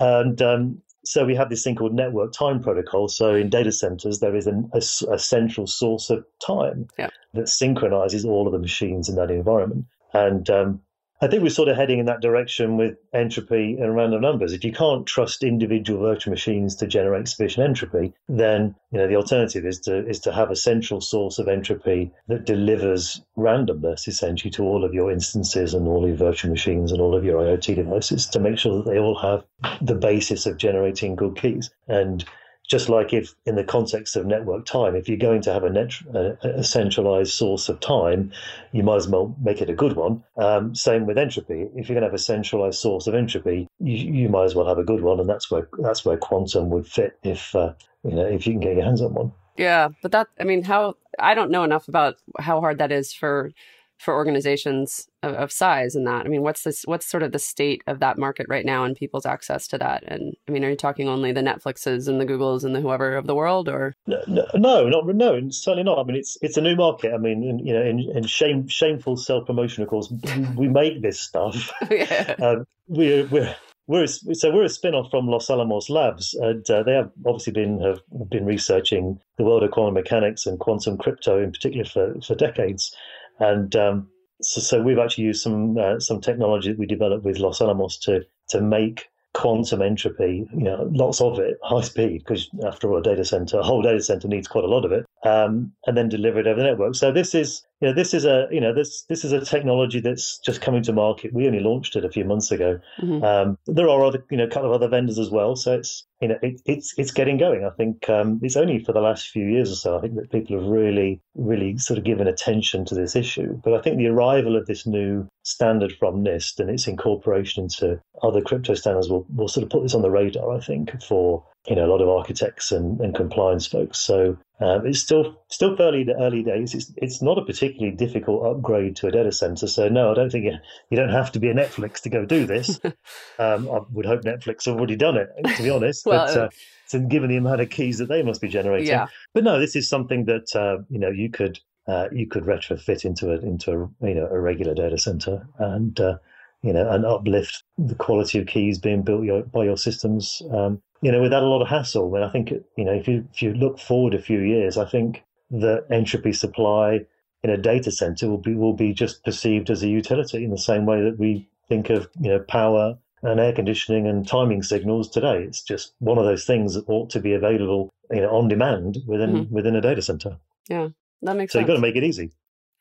and 0.00 0.42
um, 0.42 0.82
so 1.04 1.24
we 1.24 1.36
have 1.36 1.50
this 1.50 1.62
thing 1.62 1.76
called 1.76 1.94
network 1.94 2.32
time 2.32 2.60
protocol. 2.60 3.08
So 3.08 3.34
in 3.34 3.48
data 3.48 3.70
centers, 3.70 4.18
there 4.18 4.34
is 4.34 4.46
an, 4.46 4.68
a, 4.72 4.78
a, 4.78 5.18
central 5.18 5.66
source 5.66 6.10
of 6.10 6.24
time 6.44 6.88
yeah. 6.98 7.10
that 7.34 7.48
synchronizes 7.48 8.24
all 8.24 8.46
of 8.46 8.52
the 8.52 8.58
machines 8.58 9.08
in 9.08 9.14
that 9.14 9.30
environment. 9.30 9.86
And 10.12 10.50
um, 10.50 10.80
I 11.20 11.28
think 11.28 11.42
we're 11.42 11.48
sort 11.48 11.70
of 11.70 11.76
heading 11.76 11.98
in 11.98 12.06
that 12.06 12.20
direction 12.20 12.76
with 12.76 12.98
entropy 13.14 13.78
and 13.80 13.96
random 13.96 14.20
numbers. 14.20 14.52
If 14.52 14.64
you 14.64 14.72
can't 14.72 15.06
trust 15.06 15.42
individual 15.42 16.00
virtual 16.00 16.30
machines 16.30 16.76
to 16.76 16.86
generate 16.86 17.26
sufficient 17.26 17.66
entropy, 17.66 18.12
then 18.28 18.74
you 18.90 18.98
know 18.98 19.08
the 19.08 19.16
alternative 19.16 19.64
is 19.64 19.80
to 19.80 20.06
is 20.06 20.20
to 20.20 20.32
have 20.32 20.50
a 20.50 20.56
central 20.56 21.00
source 21.00 21.38
of 21.38 21.48
entropy 21.48 22.12
that 22.28 22.44
delivers 22.44 23.22
randomness 23.38 24.06
essentially 24.06 24.50
to 24.50 24.64
all 24.64 24.84
of 24.84 24.92
your 24.92 25.10
instances 25.10 25.72
and 25.72 25.88
all 25.88 26.02
of 26.04 26.10
your 26.10 26.18
virtual 26.18 26.50
machines 26.50 26.92
and 26.92 27.00
all 27.00 27.14
of 27.14 27.24
your 27.24 27.40
IoT 27.40 27.76
devices 27.76 28.26
to 28.26 28.38
make 28.38 28.58
sure 28.58 28.76
that 28.76 28.90
they 28.90 28.98
all 28.98 29.18
have 29.18 29.42
the 29.80 29.94
basis 29.94 30.44
of 30.44 30.58
generating 30.58 31.16
good 31.16 31.36
keys. 31.36 31.70
And 31.88 32.26
just 32.66 32.88
like 32.88 33.12
if, 33.12 33.34
in 33.44 33.54
the 33.54 33.64
context 33.64 34.16
of 34.16 34.26
network 34.26 34.66
time, 34.66 34.96
if 34.96 35.08
you're 35.08 35.16
going 35.16 35.42
to 35.42 35.52
have 35.52 35.64
a, 35.64 35.70
net, 35.70 35.92
a, 36.14 36.36
a 36.58 36.64
centralized 36.64 37.32
source 37.32 37.68
of 37.68 37.80
time, 37.80 38.32
you 38.72 38.82
might 38.82 38.96
as 38.96 39.08
well 39.08 39.34
make 39.40 39.60
it 39.60 39.70
a 39.70 39.74
good 39.74 39.94
one. 39.94 40.22
Um, 40.36 40.74
same 40.74 41.06
with 41.06 41.18
entropy. 41.18 41.68
If 41.74 41.88
you're 41.88 41.94
going 41.94 42.02
to 42.02 42.08
have 42.08 42.14
a 42.14 42.18
centralized 42.18 42.78
source 42.78 43.06
of 43.06 43.14
entropy, 43.14 43.68
you, 43.78 43.96
you 43.96 44.28
might 44.28 44.44
as 44.44 44.54
well 44.54 44.66
have 44.66 44.78
a 44.78 44.84
good 44.84 45.02
one, 45.02 45.20
and 45.20 45.28
that's 45.28 45.50
where 45.50 45.68
that's 45.78 46.04
where 46.04 46.16
quantum 46.16 46.70
would 46.70 46.86
fit 46.86 47.18
if 47.22 47.54
uh, 47.54 47.72
you 48.02 48.14
know 48.14 48.26
if 48.26 48.46
you 48.46 48.52
can 48.52 48.60
get 48.60 48.74
your 48.74 48.84
hands 48.84 49.00
on 49.00 49.14
one. 49.14 49.32
Yeah, 49.56 49.88
but 50.02 50.12
that 50.12 50.28
I 50.38 50.44
mean, 50.44 50.62
how 50.62 50.96
I 51.18 51.34
don't 51.34 51.50
know 51.50 51.64
enough 51.64 51.88
about 51.88 52.16
how 52.38 52.60
hard 52.60 52.78
that 52.78 52.92
is 52.92 53.12
for 53.12 53.52
for 53.98 54.14
organizations 54.14 55.08
of, 55.22 55.34
of, 55.34 55.52
size 55.52 55.94
and 55.94 56.06
that? 56.06 56.26
I 56.26 56.28
mean, 56.28 56.42
what's 56.42 56.62
this? 56.62 56.82
What's 56.84 57.06
sort 57.06 57.22
of 57.22 57.32
the 57.32 57.38
state 57.38 57.82
of 57.86 58.00
that 58.00 58.18
market 58.18 58.46
right 58.48 58.64
now 58.64 58.84
and 58.84 58.96
people's 58.96 59.26
access 59.26 59.66
to 59.68 59.78
that? 59.78 60.04
And 60.06 60.34
I 60.48 60.52
mean, 60.52 60.64
are 60.64 60.70
you 60.70 60.76
talking 60.76 61.08
only 61.08 61.32
the 61.32 61.42
Netflixes 61.42 62.08
and 62.08 62.20
the 62.20 62.26
Googles 62.26 62.64
and 62.64 62.74
the 62.74 62.80
whoever 62.80 63.16
of 63.16 63.26
the 63.26 63.34
world, 63.34 63.68
or 63.68 63.94
no, 64.06 64.22
no, 64.54 64.88
not 64.88 65.06
no, 65.06 65.48
certainly 65.50 65.84
not. 65.84 65.98
I 65.98 66.04
mean, 66.04 66.16
it's 66.16 66.36
it's 66.42 66.56
a 66.56 66.62
new 66.62 66.76
market. 66.76 67.12
I 67.14 67.18
mean, 67.18 67.42
in, 67.42 67.58
you 67.60 67.72
know, 67.72 67.82
in, 67.82 68.00
in 68.14 68.26
shame, 68.26 68.68
shameful 68.68 69.16
self 69.16 69.46
promotion, 69.46 69.82
of 69.82 69.88
course, 69.88 70.12
we 70.56 70.68
make 70.68 71.02
this 71.02 71.20
stuff. 71.20 71.72
yeah. 71.90 72.34
Um, 72.46 72.66
we're 72.88 73.26
we're 73.26 73.56
we're 73.86 74.06
so 74.06 74.50
we're 74.52 74.64
a 74.64 74.68
spin-off 74.68 75.10
from 75.10 75.28
Los 75.28 75.48
Alamos 75.48 75.88
Labs, 75.88 76.34
and 76.34 76.68
uh, 76.70 76.82
they 76.82 76.92
have 76.92 77.10
obviously 77.24 77.52
been 77.52 77.80
have 77.80 78.00
been 78.28 78.44
researching 78.44 79.20
the 79.38 79.44
world 79.44 79.62
of 79.62 79.70
quantum 79.70 79.94
mechanics 79.94 80.46
and 80.46 80.58
quantum 80.58 80.98
crypto 80.98 81.42
in 81.42 81.52
particular 81.52 81.84
for, 81.84 82.14
for 82.20 82.34
decades. 82.34 82.94
And 83.38 83.74
um, 83.76 84.08
so, 84.40 84.60
so, 84.60 84.82
we've 84.82 84.98
actually 84.98 85.24
used 85.24 85.42
some 85.42 85.76
uh, 85.78 86.00
some 86.00 86.20
technology 86.20 86.70
that 86.70 86.78
we 86.78 86.86
developed 86.86 87.24
with 87.24 87.38
Los 87.38 87.60
Alamos 87.60 87.98
to 88.00 88.24
to 88.50 88.60
make 88.60 89.08
quantum 89.36 89.82
entropy, 89.82 90.48
you 90.50 90.64
know, 90.64 90.88
lots 90.92 91.20
of 91.20 91.38
it, 91.38 91.58
high 91.62 91.82
speed, 91.82 92.24
because 92.24 92.48
after 92.64 92.90
all, 92.90 92.96
a 92.96 93.02
data 93.02 93.22
center, 93.22 93.58
a 93.58 93.62
whole 93.62 93.82
data 93.82 94.00
center 94.00 94.26
needs 94.26 94.48
quite 94.48 94.64
a 94.64 94.66
lot 94.66 94.86
of 94.86 94.92
it, 94.92 95.04
um, 95.24 95.70
and 95.86 95.94
then 95.94 96.08
deliver 96.08 96.40
it 96.40 96.46
over 96.46 96.58
the 96.58 96.66
network. 96.66 96.94
So 96.94 97.12
this 97.12 97.34
is, 97.34 97.62
you 97.80 97.88
know, 97.88 97.94
this 97.94 98.14
is 98.14 98.24
a, 98.24 98.48
you 98.50 98.60
know, 98.60 98.72
this 98.72 99.02
this 99.08 99.22
is 99.22 99.32
a 99.32 99.44
technology 99.44 100.00
that's 100.00 100.38
just 100.38 100.62
coming 100.62 100.82
to 100.84 100.94
market. 100.94 101.34
We 101.34 101.46
only 101.46 101.60
launched 101.60 101.94
it 101.94 102.06
a 102.06 102.10
few 102.10 102.24
months 102.24 102.50
ago. 102.50 102.80
Mm-hmm. 103.00 103.22
Um, 103.22 103.58
there 103.66 103.88
are 103.88 104.02
other, 104.02 104.24
you 104.30 104.38
know, 104.38 104.44
a 104.44 104.48
couple 104.48 104.68
of 104.68 104.74
other 104.74 104.88
vendors 104.88 105.18
as 105.18 105.28
well. 105.28 105.56
So 105.56 105.74
it's, 105.74 106.06
you 106.22 106.28
know, 106.28 106.38
it, 106.40 106.62
it's 106.64 106.94
it's 106.96 107.10
getting 107.10 107.36
going. 107.36 107.66
I 107.66 107.70
think 107.76 108.08
um, 108.08 108.40
it's 108.42 108.56
only 108.56 108.82
for 108.82 108.92
the 108.92 109.02
last 109.02 109.28
few 109.28 109.46
years 109.46 109.70
or 109.70 109.74
so. 109.74 109.98
I 109.98 110.00
think 110.00 110.14
that 110.14 110.32
people 110.32 110.58
have 110.58 110.66
really, 110.66 111.20
really 111.34 111.76
sort 111.76 111.98
of 111.98 112.04
given 112.04 112.26
attention 112.26 112.86
to 112.86 112.94
this 112.94 113.14
issue. 113.14 113.60
But 113.62 113.74
I 113.74 113.82
think 113.82 113.98
the 113.98 114.06
arrival 114.06 114.56
of 114.56 114.64
this 114.64 114.86
new 114.86 115.28
standard 115.42 115.92
from 115.92 116.24
NIST 116.24 116.58
and 116.60 116.70
its 116.70 116.86
incorporation 116.86 117.64
into 117.64 118.00
other 118.22 118.40
crypto 118.40 118.72
standards 118.74 119.10
will, 119.10 119.26
will 119.34 119.48
sort 119.48 119.64
of 119.64 119.70
put 119.70 119.82
this 119.82 119.94
on 119.94 120.02
the 120.02 120.10
radar, 120.10 120.50
I 120.50 120.60
think, 120.60 121.02
for 121.02 121.44
you 121.68 121.76
know 121.76 121.84
a 121.84 121.92
lot 121.92 122.00
of 122.00 122.08
architects 122.08 122.72
and, 122.72 123.00
and 123.00 123.14
compliance 123.14 123.66
folks. 123.66 123.98
So 123.98 124.38
um, 124.58 124.86
it's 124.86 125.00
still 125.00 125.42
still 125.48 125.76
fairly 125.76 126.04
the 126.04 126.14
early 126.14 126.42
days. 126.42 126.74
It's 126.74 126.90
it's 126.96 127.20
not 127.20 127.38
a 127.38 127.44
particularly 127.44 127.94
difficult 127.94 128.46
upgrade 128.46 128.96
to 128.96 129.08
a 129.08 129.10
data 129.10 129.30
center. 129.30 129.66
So 129.66 129.88
no, 129.88 130.10
I 130.10 130.14
don't 130.14 130.30
think 130.30 130.44
you, 130.44 130.56
you 130.90 130.96
don't 130.96 131.10
have 131.10 131.30
to 131.32 131.38
be 131.38 131.50
a 131.50 131.54
Netflix 131.54 132.00
to 132.02 132.08
go 132.08 132.24
do 132.24 132.46
this. 132.46 132.80
um, 133.38 133.68
I 133.70 133.80
would 133.90 134.06
hope 134.06 134.22
Netflix 134.22 134.64
have 134.64 134.76
already 134.76 134.96
done 134.96 135.16
it, 135.16 135.28
to 135.56 135.62
be 135.62 135.70
honest. 135.70 136.06
well, 136.06 136.26
but, 136.26 136.36
uh, 136.36 136.48
so 136.86 137.00
given 137.00 137.28
the 137.28 137.36
amount 137.36 137.60
of 137.60 137.68
keys 137.68 137.98
that 137.98 138.08
they 138.08 138.22
must 138.22 138.40
be 138.40 138.48
generating, 138.48 138.86
yeah. 138.86 139.08
but 139.34 139.44
no, 139.44 139.60
this 139.60 139.76
is 139.76 139.88
something 139.88 140.24
that 140.24 140.56
uh, 140.56 140.82
you 140.88 140.98
know 140.98 141.10
you 141.10 141.28
could 141.28 141.58
uh, 141.86 142.08
you 142.10 142.26
could 142.26 142.44
retrofit 142.44 143.04
into 143.04 143.32
a 143.32 143.38
into 143.40 143.72
a 143.72 144.06
you 144.06 144.14
know 144.14 144.26
a 144.30 144.40
regular 144.40 144.74
data 144.74 144.96
center 144.96 145.46
and 145.58 146.00
uh, 146.00 146.16
you 146.62 146.72
know 146.72 146.88
and 146.90 147.04
uplift 147.04 147.62
the 147.78 147.94
quality 147.94 148.38
of 148.38 148.46
keys 148.46 148.78
being 148.78 149.02
built 149.02 149.24
your, 149.24 149.42
by 149.42 149.64
your 149.64 149.76
systems 149.76 150.42
um, 150.52 150.80
you 151.02 151.12
know 151.12 151.20
without 151.20 151.42
a 151.42 151.46
lot 151.46 151.62
of 151.62 151.68
hassle. 151.68 152.14
And 152.14 152.24
I 152.24 152.30
think 152.30 152.50
you 152.50 152.84
know 152.84 152.92
if 152.92 153.08
you 153.08 153.26
if 153.32 153.42
you 153.42 153.54
look 153.54 153.78
forward 153.78 154.14
a 154.14 154.22
few 154.22 154.40
years, 154.40 154.76
I 154.76 154.88
think 154.88 155.22
the 155.50 155.84
entropy 155.90 156.32
supply 156.32 157.00
in 157.42 157.50
a 157.50 157.56
data 157.56 157.90
center 157.90 158.28
will 158.28 158.38
be 158.38 158.54
will 158.54 158.72
be 158.72 158.92
just 158.92 159.24
perceived 159.24 159.70
as 159.70 159.82
a 159.82 159.88
utility 159.88 160.44
in 160.44 160.50
the 160.50 160.58
same 160.58 160.86
way 160.86 161.02
that 161.02 161.18
we 161.18 161.48
think 161.68 161.90
of 161.90 162.08
you 162.20 162.30
know 162.30 162.40
power 162.40 162.98
and 163.22 163.40
air 163.40 163.52
conditioning 163.52 164.06
and 164.06 164.26
timing 164.26 164.62
signals 164.62 165.08
today. 165.08 165.42
It's 165.42 165.62
just 165.62 165.94
one 165.98 166.18
of 166.18 166.24
those 166.24 166.44
things 166.44 166.74
that 166.74 166.88
ought 166.88 167.10
to 167.10 167.20
be 167.20 167.32
available, 167.32 167.90
you 168.10 168.20
know, 168.20 168.30
on 168.30 168.48
demand 168.48 168.98
within 169.06 169.30
mm-hmm. 169.30 169.54
within 169.54 169.76
a 169.76 169.80
data 169.80 170.02
center. 170.02 170.38
Yeah. 170.68 170.88
That 171.22 171.36
makes 171.36 171.52
so 171.52 171.58
sense. 171.58 171.60
So 171.60 171.60
you've 171.60 171.68
got 171.68 171.74
to 171.74 171.80
make 171.80 171.96
it 171.96 172.04
easy. 172.04 172.32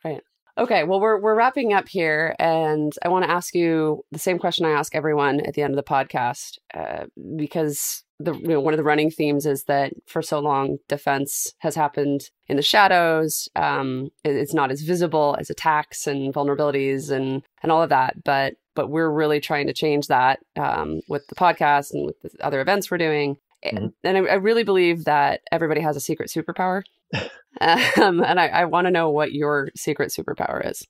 Right. 0.04 0.22
Okay. 0.58 0.84
Well, 0.86 1.02
we're 1.02 1.20
we're 1.20 1.36
wrapping 1.36 1.74
up 1.74 1.90
here, 1.90 2.34
and 2.40 2.94
I 3.04 3.10
want 3.10 3.26
to 3.26 3.32
ask 3.32 3.54
you 3.54 4.04
the 4.12 4.20
same 4.20 4.40
question 4.40 4.66
I 4.66 4.72
ask 4.72 4.96
everyone 4.96 5.42
at 5.42 5.54
the 5.54 5.62
end 5.62 5.74
of 5.74 5.78
the 5.78 5.90
podcast, 5.90 6.58
uh, 6.74 7.06
because 7.36 8.04
the 8.20 8.34
you 8.34 8.48
know, 8.48 8.62
one 8.62 8.74
of 8.74 8.78
the 8.78 8.84
running 8.84 9.12
themes 9.12 9.46
is 9.46 9.66
that 9.66 9.92
for 10.08 10.22
so 10.22 10.40
long 10.40 10.78
defense 10.88 11.52
has 11.60 11.76
happened 11.76 12.30
in 12.48 12.56
the 12.56 12.62
shadows. 12.62 13.50
Um, 13.58 14.10
it, 14.24 14.36
it's 14.36 14.54
not 14.54 14.72
as 14.72 14.82
visible 14.82 15.36
as 15.38 15.50
attacks 15.50 16.08
and 16.08 16.34
vulnerabilities 16.34 17.12
and 17.12 17.44
and 17.62 17.72
all 17.72 17.84
of 17.84 17.90
that, 17.90 18.24
but 18.24 18.54
but 18.76 18.90
we're 18.90 19.10
really 19.10 19.42
trying 19.42 19.68
to 19.68 19.74
change 19.74 20.08
that 20.08 20.40
um, 20.56 21.02
with 21.10 21.28
the 21.28 21.36
podcast 21.36 21.94
and 21.94 22.06
with 22.06 22.22
the 22.22 22.46
other 22.46 22.62
events 22.62 22.90
we're 22.90 22.98
doing. 22.98 23.38
Mm-hmm. 23.66 23.88
And 24.04 24.18
I, 24.18 24.32
I 24.32 24.36
really 24.36 24.64
believe 24.64 25.06
that 25.06 25.42
everybody 25.52 25.82
has 25.82 25.96
a 25.98 26.02
secret 26.02 26.30
superpower. 26.30 26.84
um, 27.62 28.24
and 28.24 28.40
I, 28.40 28.48
I 28.48 28.66
want 28.66 28.86
to 28.88 28.92
know 28.92 29.10
what 29.10 29.34
your 29.34 29.70
secret 29.76 30.12
superpower 30.12 30.70
is. 30.70 30.86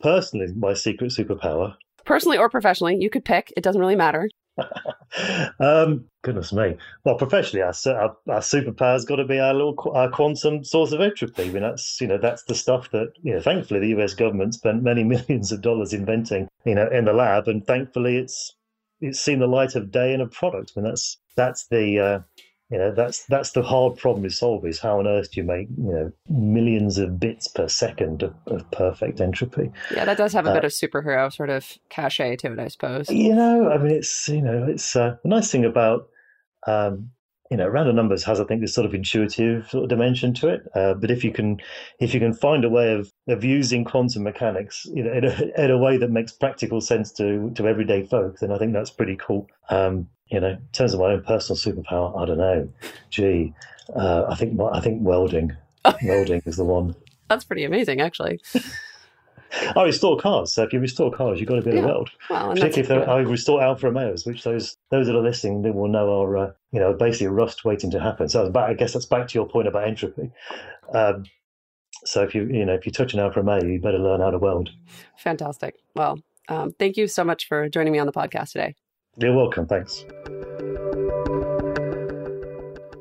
Personally, 0.00 0.52
my 0.56 0.74
secret 0.74 1.10
superpower. 1.10 1.74
Personally 2.04 2.38
or 2.38 2.48
professionally, 2.48 2.96
you 2.98 3.10
could 3.10 3.24
pick. 3.24 3.52
It 3.56 3.62
doesn't 3.62 3.80
really 3.80 3.96
matter. 3.96 4.28
um, 5.60 6.04
goodness 6.22 6.52
me. 6.52 6.76
Well, 7.04 7.16
professionally, 7.16 7.62
our, 7.62 7.74
our, 7.94 8.16
our 8.28 8.40
superpower's 8.40 9.04
got 9.04 9.16
to 9.16 9.24
be 9.24 9.38
our 9.38 9.54
little 9.54 9.92
our 9.94 10.10
quantum 10.10 10.64
source 10.64 10.92
of 10.92 11.00
entropy. 11.00 11.44
I 11.44 11.50
mean, 11.50 11.62
that's 11.62 12.00
you 12.00 12.06
know 12.06 12.18
that's 12.18 12.44
the 12.44 12.54
stuff 12.54 12.90
that 12.90 13.12
you 13.22 13.34
know. 13.34 13.40
Thankfully, 13.40 13.80
the 13.80 13.88
U.S. 13.88 14.14
government 14.14 14.54
spent 14.54 14.82
many 14.82 15.04
millions 15.04 15.52
of 15.52 15.62
dollars 15.62 15.92
inventing, 15.92 16.48
you 16.64 16.74
know, 16.74 16.88
in 16.88 17.04
the 17.04 17.12
lab, 17.12 17.48
and 17.48 17.66
thankfully, 17.66 18.16
it's 18.16 18.54
it's 19.00 19.20
seen 19.20 19.38
the 19.38 19.46
light 19.46 19.74
of 19.74 19.90
day 19.90 20.12
in 20.12 20.20
a 20.20 20.26
product. 20.26 20.72
I 20.76 20.80
mean, 20.80 20.88
that's 20.88 21.18
that's 21.36 21.66
the 21.68 21.98
uh, 21.98 22.20
you 22.70 22.78
know 22.78 22.92
that's 22.92 23.24
that's 23.26 23.52
the 23.52 23.62
hard 23.62 23.96
problem 23.96 24.22
to 24.24 24.30
solve 24.30 24.66
is 24.66 24.78
how 24.78 24.98
on 24.98 25.06
earth 25.06 25.32
do 25.32 25.40
you 25.40 25.46
make 25.46 25.68
you 25.76 25.92
know 25.92 26.12
millions 26.28 26.98
of 26.98 27.18
bits 27.18 27.48
per 27.48 27.68
second 27.68 28.22
of, 28.22 28.34
of 28.46 28.70
perfect 28.70 29.20
entropy? 29.20 29.70
Yeah 29.94 30.04
that 30.04 30.18
does 30.18 30.32
have 30.32 30.46
a 30.46 30.50
uh, 30.50 30.54
bit 30.54 30.64
of 30.64 30.72
superhero 30.72 31.32
sort 31.32 31.50
of 31.50 31.78
cachet 31.88 32.36
to 32.36 32.52
it 32.52 32.58
i 32.58 32.68
suppose. 32.68 33.08
You 33.10 33.34
know 33.34 33.70
i 33.70 33.78
mean 33.78 33.92
it's 33.92 34.28
you 34.28 34.42
know 34.42 34.66
it's 34.68 34.94
uh, 34.94 35.16
the 35.22 35.28
nice 35.28 35.50
thing 35.50 35.64
about 35.64 36.08
um, 36.66 37.10
you 37.50 37.56
know 37.56 37.66
random 37.68 37.96
numbers 37.96 38.22
has 38.24 38.38
i 38.38 38.44
think 38.44 38.60
this 38.60 38.74
sort 38.74 38.84
of 38.84 38.92
intuitive 38.92 39.66
sort 39.70 39.84
of 39.84 39.88
dimension 39.88 40.34
to 40.34 40.48
it. 40.48 40.60
Uh, 40.74 40.92
but 40.92 41.10
if 41.10 41.24
you 41.24 41.32
can 41.32 41.58
if 42.00 42.12
you 42.12 42.20
can 42.20 42.34
find 42.34 42.64
a 42.64 42.68
way 42.68 42.92
of 42.92 43.10
of 43.28 43.44
using 43.44 43.84
quantum 43.84 44.24
mechanics 44.24 44.86
you 44.92 45.02
know 45.02 45.12
in 45.12 45.24
a, 45.24 45.64
in 45.64 45.70
a 45.70 45.78
way 45.78 45.96
that 45.96 46.10
makes 46.10 46.32
practical 46.32 46.82
sense 46.82 47.12
to 47.12 47.50
to 47.54 47.66
everyday 47.66 48.04
folk 48.04 48.38
then 48.40 48.52
i 48.52 48.58
think 48.58 48.74
that's 48.74 48.90
pretty 48.90 49.16
cool. 49.16 49.46
Um, 49.70 50.08
you 50.30 50.40
know, 50.40 50.50
in 50.50 50.68
terms 50.72 50.94
of 50.94 51.00
my 51.00 51.12
own 51.12 51.22
personal 51.22 51.56
superpower, 51.56 52.20
I 52.20 52.26
don't 52.26 52.38
know. 52.38 52.68
Gee, 53.10 53.54
uh, 53.94 54.24
I 54.28 54.34
think 54.34 54.60
I 54.60 54.80
think 54.80 55.00
welding. 55.02 55.56
welding 56.02 56.42
is 56.44 56.56
the 56.56 56.64
one. 56.64 56.94
That's 57.28 57.44
pretty 57.44 57.64
amazing, 57.64 58.00
actually. 58.00 58.40
I 59.74 59.82
restore 59.82 60.18
cars, 60.18 60.52
so 60.52 60.62
if 60.64 60.72
you 60.72 60.80
restore 60.80 61.10
cars, 61.10 61.40
you've 61.40 61.48
got 61.48 61.56
to 61.56 61.62
be 61.62 61.70
able 61.70 61.80
to 61.80 61.86
weld. 61.86 62.10
Well, 62.28 62.54
Particularly 62.54 63.02
if 63.02 63.08
I 63.08 63.18
restore 63.20 63.62
Alfa 63.62 63.90
Romeos, 63.90 64.26
which 64.26 64.44
those 64.44 64.76
those 64.90 65.06
that 65.06 65.16
are 65.16 65.22
listening 65.22 65.62
they 65.62 65.70
will 65.70 65.88
know 65.88 66.22
are 66.22 66.36
uh, 66.36 66.52
you 66.72 66.80
know 66.80 66.92
basically 66.92 67.28
rust 67.28 67.64
waiting 67.64 67.90
to 67.92 68.00
happen. 68.00 68.28
So 68.28 68.50
back, 68.50 68.68
I 68.68 68.74
guess 68.74 68.92
that's 68.92 69.06
back 69.06 69.28
to 69.28 69.34
your 69.38 69.48
point 69.48 69.68
about 69.68 69.88
entropy. 69.88 70.30
Um, 70.92 71.24
so 72.04 72.22
if 72.22 72.34
you 72.34 72.44
you 72.46 72.66
know 72.66 72.74
if 72.74 72.84
you 72.84 72.92
touch 72.92 73.14
an 73.14 73.20
Alfa 73.20 73.40
Romeo, 73.40 73.64
you 73.64 73.80
better 73.80 73.98
learn 73.98 74.20
how 74.20 74.30
to 74.30 74.38
weld. 74.38 74.70
Fantastic. 75.16 75.76
Well, 75.94 76.18
um, 76.48 76.72
thank 76.78 76.96
you 76.96 77.08
so 77.08 77.24
much 77.24 77.48
for 77.48 77.68
joining 77.68 77.92
me 77.92 77.98
on 77.98 78.06
the 78.06 78.12
podcast 78.12 78.52
today. 78.52 78.74
You're 79.20 79.34
welcome. 79.34 79.66
Thanks. 79.66 80.04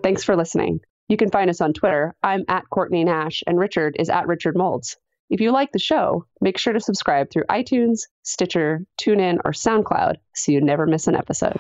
Thanks 0.04 0.24
for 0.24 0.36
listening. 0.36 0.80
You 1.10 1.18
can 1.18 1.30
find 1.30 1.50
us 1.50 1.62
on 1.62 1.74
Twitter. 1.74 2.16
I'm 2.24 2.44
at 2.48 2.64
Courtney 2.70 3.04
Nash, 3.04 3.44
and 3.46 3.60
Richard 3.60 3.96
is 4.00 4.10
at 4.10 4.28
Richard 4.28 4.58
Moulds. 4.58 4.98
If 5.30 5.42
you 5.42 5.52
like 5.52 5.72
the 5.72 5.80
show, 5.80 6.26
make 6.42 6.58
sure 6.58 6.74
to 6.74 6.80
subscribe 6.80 7.30
through 7.30 7.44
iTunes, 7.50 8.02
Stitcher, 8.24 8.86
TuneIn, 9.02 9.40
or 9.46 9.52
SoundCloud 9.52 10.16
so 10.34 10.52
you 10.52 10.62
never 10.62 10.86
miss 10.86 11.08
an 11.08 11.16
episode. 11.16 11.60